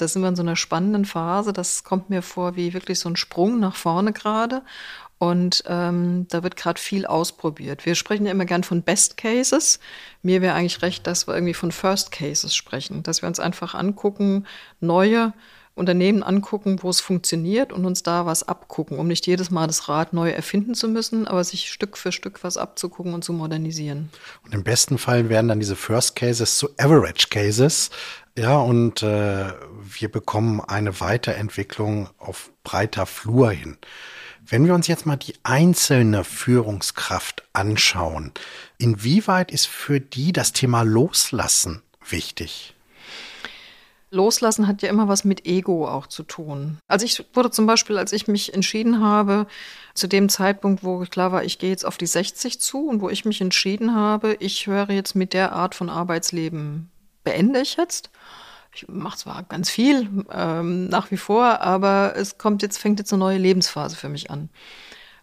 Da 0.00 0.08
sind 0.08 0.22
wir 0.22 0.28
in 0.28 0.36
so 0.36 0.42
einer 0.42 0.56
spannenden 0.56 1.04
Phase. 1.04 1.52
Das 1.52 1.84
kommt 1.84 2.10
mir 2.10 2.22
vor 2.22 2.56
wie 2.56 2.72
wirklich 2.72 2.98
so 2.98 3.08
ein 3.08 3.16
Sprung 3.16 3.60
nach 3.60 3.76
vorne 3.76 4.12
gerade. 4.12 4.62
Und 5.18 5.64
ähm, 5.66 6.26
da 6.30 6.42
wird 6.42 6.56
gerade 6.56 6.80
viel 6.80 7.04
ausprobiert. 7.04 7.84
Wir 7.84 7.94
sprechen 7.94 8.24
ja 8.24 8.32
immer 8.32 8.46
gern 8.46 8.64
von 8.64 8.82
Best 8.82 9.18
Cases. 9.18 9.78
Mir 10.22 10.40
wäre 10.40 10.54
eigentlich 10.54 10.80
recht, 10.80 11.06
dass 11.06 11.28
wir 11.28 11.34
irgendwie 11.34 11.52
von 11.52 11.72
First 11.72 12.10
Cases 12.10 12.54
sprechen, 12.54 13.02
dass 13.02 13.20
wir 13.20 13.28
uns 13.28 13.38
einfach 13.38 13.74
angucken, 13.74 14.46
neue 14.80 15.34
Unternehmen 15.74 16.22
angucken, 16.22 16.82
wo 16.82 16.90
es 16.90 17.00
funktioniert 17.00 17.72
und 17.72 17.84
uns 17.86 18.02
da 18.02 18.26
was 18.26 18.46
abgucken, 18.46 18.98
um 18.98 19.06
nicht 19.08 19.26
jedes 19.26 19.50
Mal 19.50 19.66
das 19.66 19.88
Rad 19.88 20.12
neu 20.12 20.30
erfinden 20.30 20.74
zu 20.74 20.88
müssen, 20.88 21.26
aber 21.28 21.44
sich 21.44 21.70
Stück 21.70 21.96
für 21.96 22.12
Stück 22.12 22.42
was 22.42 22.56
abzugucken 22.56 23.14
und 23.14 23.24
zu 23.24 23.32
modernisieren. 23.32 24.10
Und 24.44 24.54
im 24.54 24.64
besten 24.64 24.98
Fall 24.98 25.28
werden 25.28 25.48
dann 25.48 25.60
diese 25.60 25.76
First 25.76 26.16
Cases 26.16 26.56
zu 26.56 26.68
Average 26.76 27.28
Cases, 27.30 27.90
ja, 28.38 28.58
und 28.58 29.02
äh, 29.02 29.52
wir 29.82 30.10
bekommen 30.10 30.60
eine 30.60 31.00
Weiterentwicklung 31.00 32.08
auf 32.18 32.52
breiter 32.62 33.06
Flur 33.06 33.50
hin. 33.50 33.76
Wenn 34.46 34.66
wir 34.66 34.74
uns 34.74 34.86
jetzt 34.86 35.06
mal 35.06 35.16
die 35.16 35.34
einzelne 35.42 36.24
Führungskraft 36.24 37.44
anschauen, 37.52 38.32
inwieweit 38.78 39.50
ist 39.50 39.66
für 39.66 40.00
die 40.00 40.32
das 40.32 40.52
Thema 40.52 40.82
Loslassen 40.82 41.82
wichtig? 42.08 42.74
Loslassen 44.10 44.66
hat 44.66 44.82
ja 44.82 44.88
immer 44.88 45.06
was 45.06 45.24
mit 45.24 45.46
Ego 45.46 45.86
auch 45.86 46.08
zu 46.08 46.24
tun. 46.24 46.78
Also 46.88 47.06
ich 47.06 47.24
wurde 47.32 47.52
zum 47.52 47.66
Beispiel, 47.66 47.96
als 47.96 48.12
ich 48.12 48.26
mich 48.26 48.52
entschieden 48.54 49.00
habe, 49.00 49.46
zu 49.94 50.08
dem 50.08 50.28
Zeitpunkt, 50.28 50.82
wo 50.82 50.98
klar 51.04 51.30
war, 51.30 51.44
ich 51.44 51.58
gehe 51.58 51.70
jetzt 51.70 51.86
auf 51.86 51.96
die 51.96 52.06
60 52.06 52.60
zu 52.60 52.88
und 52.88 53.02
wo 53.02 53.08
ich 53.08 53.24
mich 53.24 53.40
entschieden 53.40 53.94
habe, 53.94 54.36
ich 54.40 54.66
höre 54.66 54.90
jetzt 54.90 55.14
mit 55.14 55.32
der 55.32 55.52
Art 55.52 55.76
von 55.76 55.88
Arbeitsleben 55.88 56.89
beende 57.24 57.60
ich 57.60 57.76
jetzt. 57.76 58.10
Ich 58.72 58.86
mache 58.88 59.18
zwar 59.18 59.42
ganz 59.42 59.68
viel 59.68 60.08
ähm, 60.32 60.88
nach 60.88 61.10
wie 61.10 61.16
vor, 61.16 61.60
aber 61.60 62.14
es 62.16 62.38
kommt 62.38 62.62
jetzt, 62.62 62.78
fängt 62.78 62.98
jetzt 63.00 63.12
eine 63.12 63.20
neue 63.20 63.38
Lebensphase 63.38 63.96
für 63.96 64.08
mich 64.08 64.30
an. 64.30 64.48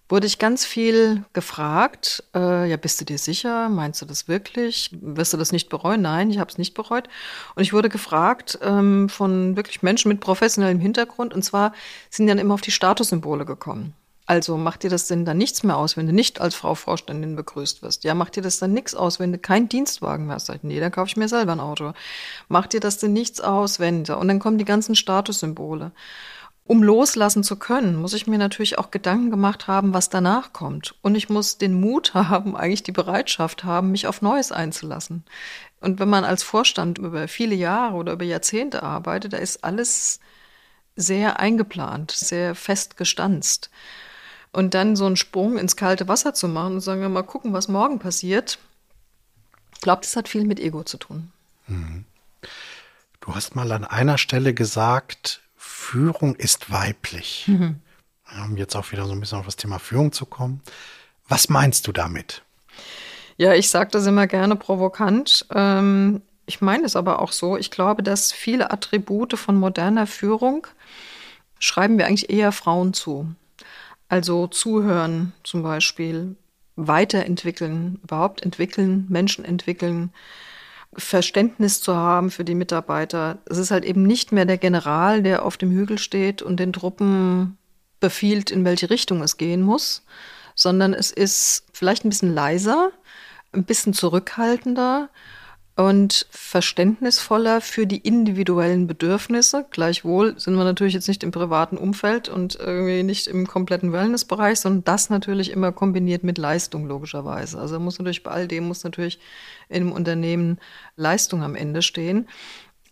Wurde 0.09 0.27
ich 0.27 0.39
ganz 0.39 0.65
viel 0.65 1.25
gefragt, 1.33 2.23
äh, 2.33 2.69
ja, 2.69 2.77
bist 2.77 3.01
du 3.01 3.05
dir 3.05 3.17
sicher? 3.17 3.67
Meinst 3.67 4.01
du 4.01 4.05
das 4.05 4.29
wirklich? 4.29 4.89
Wirst 5.01 5.33
du 5.33 5.37
das 5.37 5.51
nicht 5.51 5.67
bereuen? 5.67 6.01
Nein, 6.01 6.29
ich 6.29 6.39
habe 6.39 6.49
es 6.49 6.57
nicht 6.57 6.73
bereut. 6.75 7.09
Und 7.55 7.63
ich 7.63 7.73
wurde 7.73 7.89
gefragt 7.89 8.57
ähm, 8.61 9.09
von 9.09 9.57
wirklich 9.57 9.81
Menschen 9.81 10.07
mit 10.07 10.21
professionellem 10.21 10.79
Hintergrund, 10.79 11.33
und 11.33 11.43
zwar 11.43 11.73
sind 12.09 12.27
dann 12.27 12.37
immer 12.37 12.53
auf 12.53 12.61
die 12.61 12.71
Statussymbole 12.71 13.45
gekommen. 13.45 13.93
Also 14.29 14.57
macht 14.57 14.83
dir 14.83 14.89
das 14.89 15.07
denn 15.07 15.23
dann 15.23 15.37
nichts 15.37 15.63
mehr 15.63 15.77
aus, 15.77 15.95
wenn 15.95 16.05
du 16.05 16.11
nicht 16.11 16.41
als 16.41 16.53
Frau 16.53 16.75
Vorständin 16.75 17.37
begrüßt 17.37 17.81
wirst? 17.81 18.03
Ja, 18.03 18.13
macht 18.13 18.35
dir 18.35 18.43
das 18.43 18.59
dann 18.59 18.73
nichts 18.73 18.93
aus, 18.93 19.21
wenn 19.21 19.31
du 19.31 19.37
keinen 19.37 19.69
Dienstwagen 19.69 20.27
mehr 20.27 20.35
hast? 20.35 20.51
Nee, 20.63 20.81
dann 20.81 20.91
kaufe 20.91 21.07
ich 21.07 21.15
mir 21.15 21.29
selber 21.29 21.53
ein 21.53 21.61
Auto. 21.61 21.93
Macht 22.49 22.73
dir 22.73 22.81
das 22.81 22.97
denn 22.97 23.13
nichts 23.13 23.39
aus, 23.39 23.79
wenn? 23.79 23.99
Und 23.99 24.27
dann 24.27 24.39
kommen 24.39 24.57
die 24.57 24.65
ganzen 24.65 24.95
Statussymbole. 24.95 25.93
Um 26.65 26.83
loslassen 26.83 27.43
zu 27.43 27.55
können, 27.55 27.95
muss 27.95 28.13
ich 28.13 28.27
mir 28.27 28.37
natürlich 28.37 28.77
auch 28.77 28.91
Gedanken 28.91 29.31
gemacht 29.31 29.67
haben, 29.67 29.93
was 29.93 30.09
danach 30.09 30.51
kommt. 30.51 30.95
Und 31.01 31.15
ich 31.15 31.29
muss 31.29 31.57
den 31.57 31.79
Mut 31.79 32.13
haben, 32.13 32.57
eigentlich 32.57 32.83
die 32.83 32.91
Bereitschaft 32.91 33.63
haben, 33.63 33.91
mich 33.91 34.07
auf 34.07 34.21
Neues 34.21 34.51
einzulassen. 34.51 35.23
Und 35.79 36.01
wenn 36.01 36.09
man 36.09 36.25
als 36.25 36.43
Vorstand 36.43 36.97
über 36.97 37.29
viele 37.29 37.55
Jahre 37.55 37.95
oder 37.95 38.11
über 38.11 38.25
Jahrzehnte 38.25 38.83
arbeitet, 38.83 39.31
da 39.31 39.37
ist 39.37 39.63
alles 39.63 40.19
sehr 40.97 41.39
eingeplant, 41.39 42.11
sehr 42.11 42.55
fest 42.55 42.97
gestanzt. 42.97 43.69
Und 44.57 44.73
dann 44.73 44.95
so 44.95 45.05
einen 45.05 45.17
Sprung 45.17 45.59
ins 45.59 45.75
kalte 45.75 46.07
Wasser 46.07 46.33
zu 46.33 46.47
machen 46.47 46.73
und 46.73 46.81
sagen, 46.81 47.13
mal 47.13 47.21
gucken, 47.21 47.53
was 47.53 47.67
morgen 47.67 47.99
passiert. 47.99 48.57
Ich 49.75 49.81
glaube, 49.81 50.01
das 50.01 50.15
hat 50.15 50.27
viel 50.27 50.45
mit 50.45 50.59
Ego 50.59 50.81
zu 50.81 50.97
tun. 50.97 51.31
Mhm. 51.67 52.05
Du 53.21 53.35
hast 53.35 53.55
mal 53.55 53.71
an 53.71 53.85
einer 53.85 54.17
Stelle 54.17 54.55
gesagt, 54.55 55.41
Führung 55.57 56.35
ist 56.35 56.71
weiblich. 56.71 57.43
Mhm. 57.45 57.81
Um 58.43 58.57
jetzt 58.57 58.75
auch 58.75 58.91
wieder 58.91 59.05
so 59.05 59.11
ein 59.11 59.19
bisschen 59.19 59.37
auf 59.37 59.45
das 59.45 59.57
Thema 59.57 59.77
Führung 59.77 60.11
zu 60.11 60.25
kommen. 60.25 60.63
Was 61.27 61.49
meinst 61.49 61.85
du 61.85 61.91
damit? 61.91 62.41
Ja, 63.37 63.53
ich 63.53 63.69
sage 63.69 63.91
das 63.91 64.07
immer 64.07 64.25
gerne 64.25 64.55
provokant. 64.55 65.45
Ähm, 65.53 66.23
ich 66.47 66.61
meine 66.61 66.87
es 66.87 66.95
aber 66.95 67.21
auch 67.21 67.31
so. 67.31 67.57
Ich 67.57 67.69
glaube, 67.69 68.01
dass 68.01 68.31
viele 68.31 68.71
Attribute 68.71 69.37
von 69.37 69.55
moderner 69.55 70.07
Führung 70.07 70.65
schreiben 71.59 71.99
wir 71.99 72.07
eigentlich 72.07 72.31
eher 72.31 72.51
Frauen 72.51 72.95
zu. 72.95 73.35
Also 74.09 74.47
zuhören 74.47 75.33
zum 75.43 75.63
Beispiel, 75.63 76.35
weiterentwickeln, 76.77 77.99
überhaupt 78.03 78.41
entwickeln, 78.43 79.05
Menschen 79.09 79.43
entwickeln, 79.43 80.11
Verständnis 80.93 81.81
zu 81.81 81.95
haben 81.95 82.31
für 82.31 82.45
die 82.45 82.55
Mitarbeiter. 82.55 83.39
Es 83.45 83.57
ist 83.57 83.71
halt 83.71 83.83
eben 83.83 84.03
nicht 84.03 84.31
mehr 84.31 84.45
der 84.45 84.57
General, 84.57 85.21
der 85.21 85.43
auf 85.43 85.57
dem 85.57 85.71
Hügel 85.71 85.97
steht 85.97 86.41
und 86.41 86.59
den 86.59 86.73
Truppen 86.73 87.57
befiehlt, 87.99 88.51
in 88.51 88.63
welche 88.63 88.89
Richtung 88.89 89.21
es 89.21 89.37
gehen 89.37 89.61
muss, 89.61 90.05
sondern 90.55 90.93
es 90.93 91.11
ist 91.11 91.65
vielleicht 91.73 92.05
ein 92.05 92.09
bisschen 92.09 92.33
leiser, 92.33 92.91
ein 93.51 93.63
bisschen 93.63 93.93
zurückhaltender, 93.93 95.09
und 95.77 96.25
verständnisvoller 96.31 97.61
für 97.61 97.85
die 97.85 97.99
individuellen 97.99 98.87
Bedürfnisse. 98.87 99.63
Gleichwohl 99.69 100.37
sind 100.39 100.55
wir 100.55 100.63
natürlich 100.63 100.95
jetzt 100.95 101.07
nicht 101.07 101.23
im 101.23 101.29
privaten 101.29 101.77
Umfeld 101.77 102.29
und 102.29 102.55
irgendwie 102.55 103.03
nicht 103.03 103.27
im 103.27 103.45
kompletten 103.45 103.93
Wellnessbereich, 103.93 104.59
sondern 104.59 104.83
das 104.85 105.11
natürlich 105.11 105.51
immer 105.51 105.71
kombiniert 105.71 106.23
mit 106.23 106.39
Leistung 106.39 106.87
logischerweise. 106.87 107.59
Also 107.59 107.79
muss 107.79 107.99
natürlich 107.99 108.23
bei 108.23 108.31
all 108.31 108.47
dem 108.47 108.67
muss 108.67 108.83
natürlich 108.83 109.19
in 109.69 109.83
einem 109.83 109.91
Unternehmen 109.91 110.57
Leistung 110.95 111.43
am 111.43 111.53
Ende 111.53 111.83
stehen. 111.83 112.27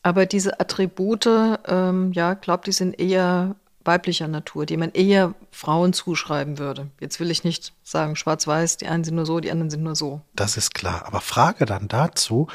Aber 0.03 0.27
diese 0.27 0.59
Attribute, 0.59 1.27
ähm, 1.67 2.11
ja, 2.13 2.35
glaube 2.35 2.65
die 2.65 2.71
sind 2.71 2.99
eher 2.99 3.55
weiblicher 3.85 4.27
Natur, 4.27 4.65
die 4.65 4.77
man 4.77 4.91
eher 4.91 5.33
Frauen 5.51 5.93
zuschreiben 5.93 6.57
würde. 6.57 6.89
Jetzt 6.99 7.19
will 7.19 7.31
ich 7.31 7.43
nicht 7.43 7.73
sagen, 7.83 8.15
schwarz-weiß, 8.15 8.77
die 8.77 8.87
einen 8.87 9.03
sind 9.03 9.15
nur 9.15 9.25
so, 9.25 9.39
die 9.39 9.51
anderen 9.51 9.69
sind 9.69 9.83
nur 9.83 9.95
so. 9.95 10.21
Das 10.35 10.57
ist 10.57 10.73
klar. 10.73 11.05
Aber 11.05 11.21
Frage 11.21 11.65
dann 11.65 11.87
dazu, 11.87 12.47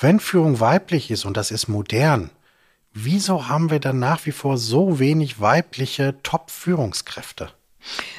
wenn 0.00 0.20
Führung 0.20 0.60
weiblich 0.60 1.10
ist 1.10 1.24
und 1.24 1.36
das 1.36 1.50
ist 1.50 1.68
modern, 1.68 2.30
wieso 2.92 3.48
haben 3.48 3.70
wir 3.70 3.80
dann 3.80 3.98
nach 3.98 4.26
wie 4.26 4.32
vor 4.32 4.58
so 4.58 4.98
wenig 4.98 5.40
weibliche 5.40 6.16
Top-Führungskräfte? 6.22 7.50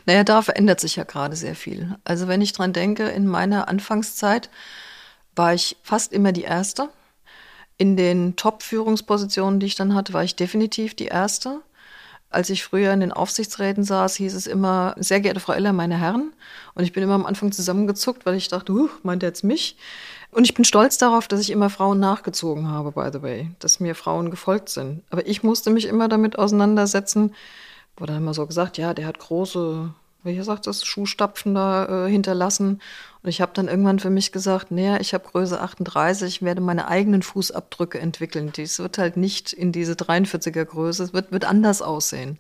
Naja, 0.05 0.23
da 0.23 0.41
verändert 0.41 0.79
sich 0.79 0.95
ja 0.95 1.03
gerade 1.03 1.35
sehr 1.35 1.55
viel. 1.55 1.95
Also 2.03 2.27
wenn 2.27 2.41
ich 2.41 2.53
dran 2.53 2.73
denke, 2.73 3.09
in 3.09 3.27
meiner 3.27 3.67
Anfangszeit 3.67 4.49
war 5.35 5.53
ich 5.53 5.77
fast 5.83 6.13
immer 6.13 6.31
die 6.31 6.43
Erste. 6.43 6.89
In 7.77 7.95
den 7.95 8.35
Top-Führungspositionen, 8.35 9.59
die 9.59 9.67
ich 9.67 9.75
dann 9.75 9.95
hatte, 9.95 10.13
war 10.13 10.23
ich 10.23 10.35
definitiv 10.35 10.95
die 10.95 11.05
Erste. 11.05 11.61
Als 12.29 12.49
ich 12.49 12.63
früher 12.63 12.93
in 12.93 12.99
den 12.99 13.11
Aufsichtsräten 13.11 13.83
saß, 13.83 14.15
hieß 14.15 14.35
es 14.35 14.45
immer, 14.45 14.95
sehr 14.97 15.19
geehrte 15.19 15.39
Frau 15.39 15.53
Eller, 15.53 15.73
meine 15.73 15.97
Herren. 15.97 16.31
Und 16.75 16.83
ich 16.83 16.93
bin 16.93 17.03
immer 17.03 17.15
am 17.15 17.25
Anfang 17.25 17.51
zusammengezuckt, 17.51 18.25
weil 18.25 18.35
ich 18.35 18.49
dachte, 18.49 18.71
uh, 18.71 18.89
meint 19.01 19.23
er 19.23 19.29
jetzt 19.29 19.43
mich? 19.43 19.77
Und 20.31 20.43
ich 20.43 20.53
bin 20.53 20.63
stolz 20.63 20.99
darauf, 20.99 21.27
dass 21.27 21.39
ich 21.39 21.49
immer 21.49 21.71
Frauen 21.71 21.99
nachgezogen 21.99 22.67
habe, 22.67 22.91
by 22.91 23.09
the 23.11 23.23
way, 23.23 23.49
dass 23.59 23.79
mir 23.79 23.95
Frauen 23.95 24.29
gefolgt 24.29 24.69
sind. 24.69 25.01
Aber 25.09 25.25
ich 25.25 25.41
musste 25.41 25.71
mich 25.71 25.85
immer 25.85 26.07
damit 26.07 26.37
auseinandersetzen, 26.37 27.33
wurde 27.97 28.15
immer 28.15 28.35
so 28.35 28.45
gesagt, 28.45 28.77
ja, 28.77 28.93
der 28.93 29.07
hat 29.07 29.17
große 29.17 29.91
wie 30.23 30.41
sagt 30.41 30.67
das, 30.67 30.85
Schuhstapfen 30.85 31.55
da 31.55 32.05
äh, 32.07 32.09
hinterlassen. 32.09 32.81
Und 33.21 33.29
ich 33.29 33.41
habe 33.41 33.51
dann 33.53 33.67
irgendwann 33.67 33.99
für 33.99 34.09
mich 34.09 34.31
gesagt, 34.31 34.71
naja, 34.71 34.97
ich 35.01 35.13
habe 35.13 35.27
Größe 35.29 35.59
38, 35.59 36.35
ich 36.35 36.41
werde 36.41 36.61
meine 36.61 36.87
eigenen 36.87 37.21
Fußabdrücke 37.21 37.99
entwickeln. 37.99 38.53
Dies 38.55 38.79
wird 38.79 38.97
halt 38.97 39.17
nicht 39.17 39.51
in 39.51 39.73
diese 39.73 39.93
43er 39.93 40.63
Größe, 40.63 41.03
es 41.03 41.13
wird, 41.13 41.33
wird 41.33 41.43
anders 41.43 41.81
aussehen. 41.81 42.39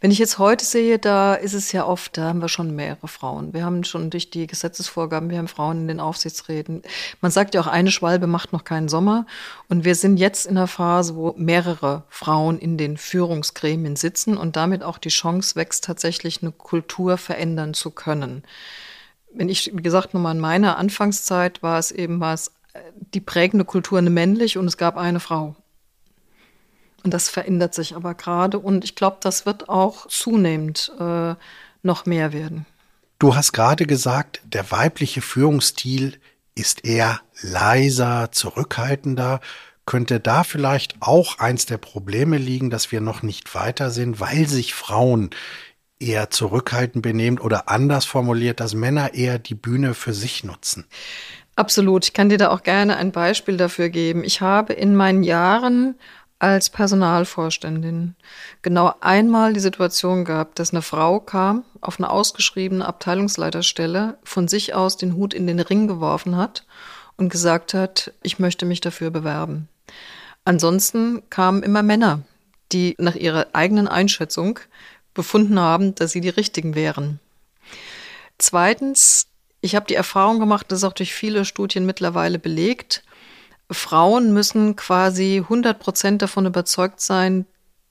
Wenn 0.00 0.12
ich 0.12 0.20
jetzt 0.20 0.38
heute 0.38 0.64
sehe, 0.64 1.00
da 1.00 1.34
ist 1.34 1.54
es 1.54 1.72
ja 1.72 1.84
oft, 1.84 2.16
da 2.16 2.28
haben 2.28 2.40
wir 2.40 2.48
schon 2.48 2.76
mehrere 2.76 3.08
Frauen. 3.08 3.52
Wir 3.52 3.64
haben 3.64 3.82
schon 3.82 4.10
durch 4.10 4.30
die 4.30 4.46
Gesetzesvorgaben, 4.46 5.28
wir 5.28 5.38
haben 5.38 5.48
Frauen 5.48 5.78
in 5.78 5.88
den 5.88 6.00
Aufsichtsräten. 6.00 6.82
Man 7.20 7.32
sagt 7.32 7.56
ja 7.56 7.60
auch, 7.60 7.66
eine 7.66 7.90
Schwalbe 7.90 8.28
macht 8.28 8.52
noch 8.52 8.62
keinen 8.62 8.88
Sommer. 8.88 9.26
Und 9.68 9.84
wir 9.84 9.96
sind 9.96 10.18
jetzt 10.18 10.46
in 10.46 10.56
einer 10.56 10.68
Phase, 10.68 11.16
wo 11.16 11.34
mehrere 11.36 12.04
Frauen 12.08 12.60
in 12.60 12.78
den 12.78 12.96
Führungsgremien 12.96 13.96
sitzen 13.96 14.36
und 14.36 14.54
damit 14.54 14.84
auch 14.84 14.98
die 14.98 15.08
Chance 15.08 15.56
wächst, 15.56 15.82
tatsächlich 15.82 16.42
eine 16.42 16.52
Kultur 16.52 17.16
verändern 17.16 17.74
zu 17.74 17.90
können 17.90 18.44
wenn 19.34 19.48
ich, 19.48 19.72
wie 19.74 19.82
gesagt, 19.82 20.14
nochmal 20.14 20.34
in 20.34 20.40
meiner 20.40 20.76
Anfangszeit 20.76 21.62
war 21.62 21.78
es 21.78 21.90
eben 21.90 22.20
was, 22.20 22.52
die 23.14 23.20
prägende 23.20 23.64
Kultur 23.64 23.98
eine 23.98 24.10
männlich 24.10 24.58
und 24.58 24.66
es 24.66 24.76
gab 24.76 24.96
eine 24.96 25.20
Frau. 25.20 25.56
Und 27.02 27.12
das 27.12 27.28
verändert 27.28 27.74
sich 27.74 27.96
aber 27.96 28.14
gerade 28.14 28.58
und 28.58 28.84
ich 28.84 28.94
glaube, 28.94 29.18
das 29.20 29.44
wird 29.44 29.68
auch 29.68 30.06
zunehmend 30.06 30.92
äh, 31.00 31.34
noch 31.82 32.06
mehr 32.06 32.32
werden. 32.32 32.64
Du 33.18 33.34
hast 33.34 33.52
gerade 33.52 33.86
gesagt, 33.86 34.40
der 34.44 34.70
weibliche 34.70 35.20
Führungsstil 35.20 36.18
ist 36.54 36.84
eher 36.84 37.20
leiser, 37.40 38.30
zurückhaltender. 38.32 39.40
Könnte 39.84 40.20
da 40.20 40.44
vielleicht 40.44 40.96
auch 41.00 41.38
eins 41.38 41.66
der 41.66 41.78
Probleme 41.78 42.38
liegen, 42.38 42.70
dass 42.70 42.92
wir 42.92 43.00
noch 43.00 43.22
nicht 43.22 43.54
weiter 43.54 43.90
sind, 43.90 44.20
weil 44.20 44.46
sich 44.46 44.74
Frauen 44.74 45.30
eher 46.02 46.30
zurückhaltend 46.30 47.02
benehmen 47.02 47.38
oder 47.38 47.68
anders 47.68 48.04
formuliert, 48.04 48.60
dass 48.60 48.74
Männer 48.74 49.14
eher 49.14 49.38
die 49.38 49.54
Bühne 49.54 49.94
für 49.94 50.12
sich 50.12 50.44
nutzen? 50.44 50.86
Absolut. 51.56 52.04
Ich 52.06 52.12
kann 52.12 52.28
dir 52.28 52.38
da 52.38 52.50
auch 52.50 52.62
gerne 52.62 52.96
ein 52.96 53.12
Beispiel 53.12 53.56
dafür 53.56 53.88
geben. 53.88 54.24
Ich 54.24 54.40
habe 54.40 54.72
in 54.72 54.96
meinen 54.96 55.22
Jahren 55.22 55.94
als 56.38 56.70
Personalvorständin 56.70 58.16
genau 58.62 58.94
einmal 59.00 59.52
die 59.52 59.60
Situation 59.60 60.24
gehabt, 60.24 60.58
dass 60.58 60.72
eine 60.72 60.82
Frau 60.82 61.20
kam, 61.20 61.62
auf 61.80 62.00
eine 62.00 62.10
ausgeschriebene 62.10 62.84
Abteilungsleiterstelle, 62.84 64.18
von 64.24 64.48
sich 64.48 64.74
aus 64.74 64.96
den 64.96 65.14
Hut 65.14 65.34
in 65.34 65.46
den 65.46 65.60
Ring 65.60 65.86
geworfen 65.86 66.36
hat 66.36 66.64
und 67.16 67.28
gesagt 67.28 67.74
hat, 67.74 68.12
ich 68.22 68.40
möchte 68.40 68.66
mich 68.66 68.80
dafür 68.80 69.10
bewerben. 69.10 69.68
Ansonsten 70.44 71.22
kamen 71.30 71.62
immer 71.62 71.84
Männer, 71.84 72.22
die 72.72 72.96
nach 72.98 73.14
ihrer 73.14 73.48
eigenen 73.52 73.86
Einschätzung 73.86 74.58
befunden 75.14 75.58
haben, 75.58 75.94
dass 75.94 76.12
sie 76.12 76.20
die 76.20 76.28
richtigen 76.28 76.74
wären. 76.74 77.20
Zweitens, 78.38 79.26
ich 79.60 79.74
habe 79.74 79.86
die 79.86 79.94
Erfahrung 79.94 80.40
gemacht, 80.40 80.66
das 80.68 80.80
ist 80.80 80.84
auch 80.84 80.92
durch 80.92 81.14
viele 81.14 81.44
Studien 81.44 81.86
mittlerweile 81.86 82.38
belegt, 82.38 83.04
Frauen 83.70 84.32
müssen 84.32 84.76
quasi 84.76 85.38
100 85.38 85.78
Prozent 85.78 86.22
davon 86.22 86.46
überzeugt 86.46 87.00
sein, 87.00 87.46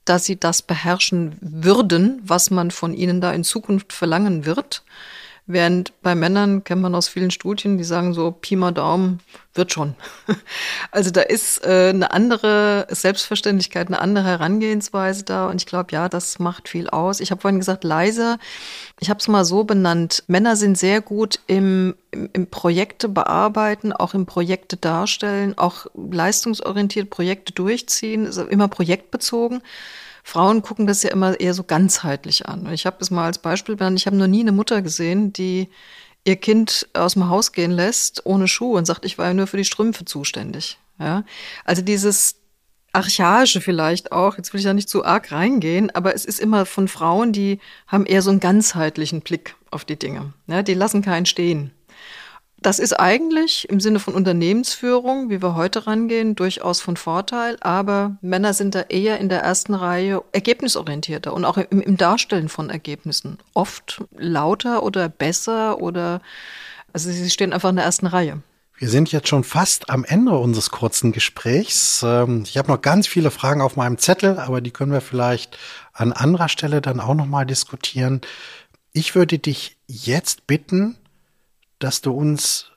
dass 0.05 0.25
sie 0.25 0.39
das 0.39 0.61
beherrschen 0.61 1.37
würden, 1.41 2.21
was 2.23 2.49
man 2.51 2.71
von 2.71 2.93
ihnen 2.93 3.21
da 3.21 3.31
in 3.33 3.43
Zukunft 3.43 3.93
verlangen 3.93 4.45
wird. 4.45 4.83
Während 5.47 5.99
bei 6.01 6.13
Männern 6.13 6.63
kennt 6.63 6.81
man 6.81 6.93
aus 6.93 7.07
vielen 7.07 7.31
Studien, 7.31 7.77
die 7.77 7.83
sagen 7.83 8.13
so, 8.13 8.31
Pi 8.31 8.55
mal 8.55 8.71
Daumen, 8.71 9.19
wird 9.53 9.73
schon. 9.73 9.95
Also 10.91 11.09
da 11.09 11.21
ist 11.21 11.63
äh, 11.65 11.89
eine 11.89 12.11
andere 12.11 12.85
Selbstverständlichkeit, 12.89 13.87
eine 13.87 13.99
andere 13.99 14.25
Herangehensweise 14.25 15.23
da. 15.23 15.47
Und 15.47 15.61
ich 15.61 15.65
glaube, 15.65 15.91
ja, 15.91 16.09
das 16.09 16.39
macht 16.39 16.69
viel 16.69 16.89
aus. 16.89 17.19
Ich 17.19 17.31
habe 17.31 17.41
vorhin 17.41 17.59
gesagt, 17.59 17.83
leise. 17.83 18.37
Ich 18.99 19.09
habe 19.09 19.19
es 19.19 19.27
mal 19.27 19.45
so 19.45 19.63
benannt. 19.63 20.23
Männer 20.27 20.55
sind 20.55 20.77
sehr 20.77 21.01
gut 21.01 21.39
im, 21.47 21.95
im, 22.11 22.29
im 22.33 22.47
Projekte 22.47 23.09
bearbeiten, 23.09 23.93
auch 23.93 24.13
im 24.13 24.25
Projekte 24.25 24.77
darstellen, 24.77 25.57
auch 25.57 25.87
leistungsorientiert 25.95 27.09
Projekte 27.09 27.53
durchziehen, 27.53 28.25
also 28.25 28.43
immer 28.43 28.67
projektbezogen. 28.67 29.61
Frauen 30.23 30.61
gucken 30.61 30.87
das 30.87 31.03
ja 31.03 31.11
immer 31.11 31.39
eher 31.39 31.53
so 31.53 31.63
ganzheitlich 31.63 32.47
an. 32.47 32.71
Ich 32.71 32.85
habe 32.85 32.97
das 32.99 33.11
mal 33.11 33.25
als 33.25 33.39
Beispiel 33.39 33.75
benannt. 33.75 33.99
Ich 33.99 34.05
habe 34.05 34.15
noch 34.15 34.27
nie 34.27 34.41
eine 34.41 34.51
Mutter 34.51 34.81
gesehen, 34.81 35.33
die 35.33 35.69
ihr 36.23 36.35
Kind 36.35 36.87
aus 36.93 37.13
dem 37.13 37.29
Haus 37.29 37.51
gehen 37.51 37.71
lässt 37.71 38.25
ohne 38.25 38.47
Schuhe 38.47 38.77
und 38.77 38.85
sagt, 38.85 39.05
ich 39.05 39.17
war 39.17 39.27
ja 39.27 39.33
nur 39.33 39.47
für 39.47 39.57
die 39.57 39.65
Strümpfe 39.65 40.05
zuständig. 40.05 40.77
Ja, 40.99 41.23
also 41.65 41.81
dieses 41.81 42.35
archaische 42.93 43.61
vielleicht 43.61 44.11
auch, 44.11 44.37
jetzt 44.37 44.53
will 44.53 44.59
ich 44.59 44.65
da 44.65 44.73
nicht 44.73 44.89
zu 44.89 45.03
arg 45.05 45.31
reingehen, 45.31 45.89
aber 45.91 46.13
es 46.13 46.25
ist 46.25 46.39
immer 46.39 46.65
von 46.65 46.87
Frauen, 46.87 47.31
die 47.31 47.59
haben 47.87 48.05
eher 48.05 48.21
so 48.21 48.29
einen 48.29 48.39
ganzheitlichen 48.39 49.21
Blick 49.21 49.55
auf 49.71 49.85
die 49.85 49.97
Dinge. 49.97 50.33
Ja, 50.47 50.61
die 50.61 50.73
lassen 50.73 51.01
keinen 51.01 51.25
stehen. 51.25 51.71
Das 52.63 52.77
ist 52.77 52.93
eigentlich 52.93 53.67
im 53.69 53.79
Sinne 53.79 53.99
von 53.99 54.13
Unternehmensführung, 54.13 55.31
wie 55.31 55.41
wir 55.41 55.55
heute 55.55 55.87
rangehen, 55.87 56.35
durchaus 56.35 56.79
von 56.79 56.95
Vorteil, 56.95 57.57
aber 57.61 58.17
Männer 58.21 58.53
sind 58.53 58.75
da 58.75 58.81
eher 58.81 59.19
in 59.19 59.29
der 59.29 59.41
ersten 59.41 59.73
Reihe 59.73 60.23
ergebnisorientierter 60.31 61.33
und 61.33 61.43
auch 61.43 61.57
im, 61.57 61.81
im 61.81 61.97
Darstellen 61.97 62.49
von 62.49 62.69
Ergebnissen. 62.69 63.39
Oft 63.55 64.03
lauter 64.15 64.83
oder 64.83 65.09
besser 65.09 65.81
oder, 65.81 66.21
also 66.93 67.09
sie 67.09 67.31
stehen 67.31 67.51
einfach 67.51 67.71
in 67.71 67.77
der 67.77 67.85
ersten 67.85 68.05
Reihe. 68.05 68.43
Wir 68.77 68.89
sind 68.89 69.11
jetzt 69.11 69.27
schon 69.27 69.43
fast 69.43 69.89
am 69.89 70.03
Ende 70.03 70.37
unseres 70.37 70.69
kurzen 70.69 71.11
Gesprächs. 71.11 72.01
Ähm, 72.03 72.43
ich 72.45 72.57
habe 72.57 72.71
noch 72.71 72.81
ganz 72.81 73.07
viele 73.07 73.31
Fragen 73.31 73.61
auf 73.61 73.75
meinem 73.75 73.97
Zettel, 73.97 74.37
aber 74.37 74.61
die 74.61 74.71
können 74.71 74.91
wir 74.91 75.01
vielleicht 75.01 75.57
an 75.93 76.11
anderer 76.11 76.49
Stelle 76.49 76.79
dann 76.81 76.99
auch 76.99 77.15
noch 77.15 77.27
mal 77.27 77.45
diskutieren. 77.45 78.21
Ich 78.93 79.15
würde 79.15 79.39
dich 79.39 79.77
jetzt 79.87 80.45
bitten, 80.45 80.97
dass 81.83 82.01
du 82.01 82.11
uns 82.11 82.71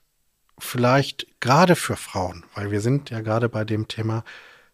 vielleicht 0.59 1.27
gerade 1.41 1.77
für 1.77 1.97
Frauen, 1.97 2.45
weil 2.55 2.71
wir 2.71 2.81
sind 2.81 3.11
ja 3.11 3.21
gerade 3.21 3.49
bei 3.49 3.65
dem 3.65 3.89
Thema, 3.89 4.25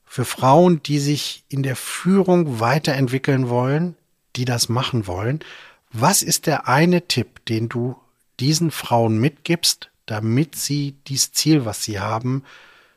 für 0.05 0.25
Frauen, 0.25 0.83
die 0.83 0.99
sich 0.99 1.45
in 1.49 1.63
der 1.63 1.77
Führung 1.77 2.61
weiterentwickeln 2.61 3.49
wollen, 3.49 3.97
die 4.37 4.45
das 4.45 4.69
machen 4.69 5.07
wollen, 5.07 5.41
was 5.93 6.23
ist 6.23 6.47
der 6.47 6.69
eine 6.69 7.07
Tipp, 7.07 7.45
den 7.47 7.69
du 7.69 7.97
diesen 8.39 8.71
Frauen 8.71 9.19
mitgibst, 9.19 9.91
damit 10.07 10.57
sie 10.57 10.97
dieses 11.07 11.33
Ziel, 11.33 11.65
was 11.65 11.85
sie 11.85 12.01
haben, 12.01 12.45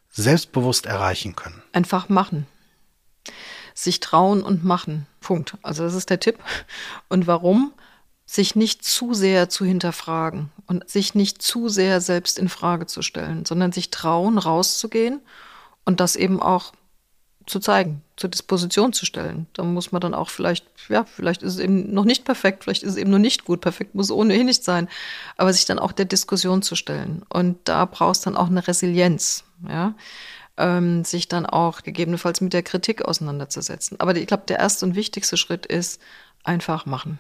selbstbewusst 0.10 0.86
erreichen 0.86 1.36
können? 1.36 1.62
Einfach 1.72 2.10
machen. 2.10 2.48
Sich 3.74 4.00
trauen 4.00 4.44
und 4.44 4.64
machen. 4.64 5.08
Punkt. 5.20 5.58
Also 5.64 5.84
das 5.84 5.96
ist 5.96 6.10
der 6.10 6.20
Tipp. 6.20 6.40
Und 7.10 7.26
warum? 7.26 7.74
Sich 8.26 8.56
nicht 8.56 8.84
zu 8.84 9.14
sehr 9.14 9.50
zu 9.50 9.66
hinterfragen 9.66 10.50
und 10.68 10.90
sich 10.90 11.14
nicht 11.14 11.42
zu 11.42 11.70
sehr 11.70 12.02
selbst 12.02 12.40
in 12.40 12.50
Frage 12.50 12.86
zu 12.86 13.02
stellen, 13.02 13.46
sondern 13.46 13.72
sich 13.72 13.92
trauen, 13.92 14.38
rauszugehen 14.38 15.22
und 15.86 16.00
das 16.00 16.16
eben 16.16 16.42
auch 16.42 16.74
zu 17.46 17.60
zeigen, 17.60 18.02
zur 18.16 18.30
Disposition 18.30 18.94
zu 18.94 19.06
stellen. 19.06 19.48
Da 19.54 19.64
muss 19.64 19.92
man 19.92 20.02
dann 20.02 20.14
auch 20.14 20.30
vielleicht, 20.30 20.66
ja, 20.88 21.04
vielleicht 21.04 21.44
ist 21.44 21.56
es 21.56 21.60
eben 21.60 21.94
noch 21.94 22.06
nicht 22.06 22.24
perfekt, 22.24 22.64
vielleicht 22.64 22.84
ist 22.84 22.92
es 22.92 22.98
eben 22.98 23.12
noch 23.12 23.20
nicht 23.20 23.44
gut, 23.44 23.62
perfekt 23.62 23.96
muss 23.96 24.12
ohnehin 24.12 24.46
nicht 24.46 24.64
sein, 24.64 24.88
aber 25.36 25.52
sich 25.52 25.66
dann 25.66 25.80
auch 25.80 25.92
der 25.92 26.06
Diskussion 26.06 26.62
zu 26.62 26.76
stellen. 26.76 27.24
Und 27.30 27.58
da 27.66 27.86
brauchst 27.86 28.26
dann 28.26 28.38
auch 28.38 28.48
eine 28.48 28.66
Resilienz, 28.66 29.44
ja, 29.68 29.94
ähm, 30.56 31.04
sich 31.04 31.28
dann 31.28 31.46
auch 31.46 31.82
gegebenenfalls 31.82 32.40
mit 32.40 32.54
der 32.54 32.64
Kritik 32.64 33.04
auseinanderzusetzen. 33.04 34.00
Aber 34.00 34.16
ich 34.16 34.28
glaube, 34.28 34.44
der 34.48 34.60
erste 34.60 34.86
und 34.86 34.96
wichtigste 34.96 35.36
Schritt 35.36 35.66
ist 35.66 36.00
einfach 36.44 36.86
machen. 36.86 37.20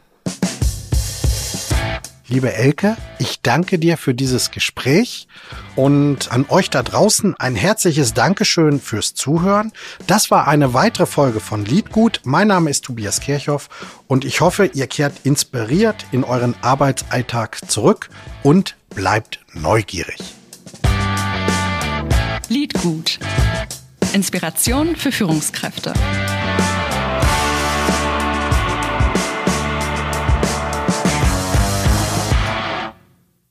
Liebe 2.29 2.53
Elke, 2.53 2.95
ich 3.19 3.41
danke 3.41 3.77
dir 3.77 3.97
für 3.97 4.13
dieses 4.13 4.49
Gespräch 4.51 5.27
und 5.75 6.31
an 6.31 6.45
euch 6.47 6.69
da 6.69 6.81
draußen 6.81 7.35
ein 7.37 7.55
herzliches 7.55 8.13
Dankeschön 8.13 8.79
fürs 8.79 9.13
Zuhören. 9.13 9.73
Das 10.07 10.31
war 10.31 10.47
eine 10.47 10.73
weitere 10.73 11.05
Folge 11.05 11.41
von 11.41 11.65
Liedgut. 11.65 12.21
Mein 12.23 12.47
Name 12.47 12.69
ist 12.69 12.85
Tobias 12.85 13.19
Kirchhoff 13.19 13.67
und 14.07 14.23
ich 14.23 14.39
hoffe, 14.39 14.67
ihr 14.67 14.87
kehrt 14.87 15.13
inspiriert 15.25 16.05
in 16.13 16.23
euren 16.23 16.55
Arbeitsalltag 16.61 17.69
zurück 17.69 18.09
und 18.41 18.77
bleibt 18.95 19.39
neugierig. 19.53 20.19
Liedgut. 22.47 23.19
Inspiration 24.13 24.95
für 24.95 25.11
Führungskräfte. 25.11 25.93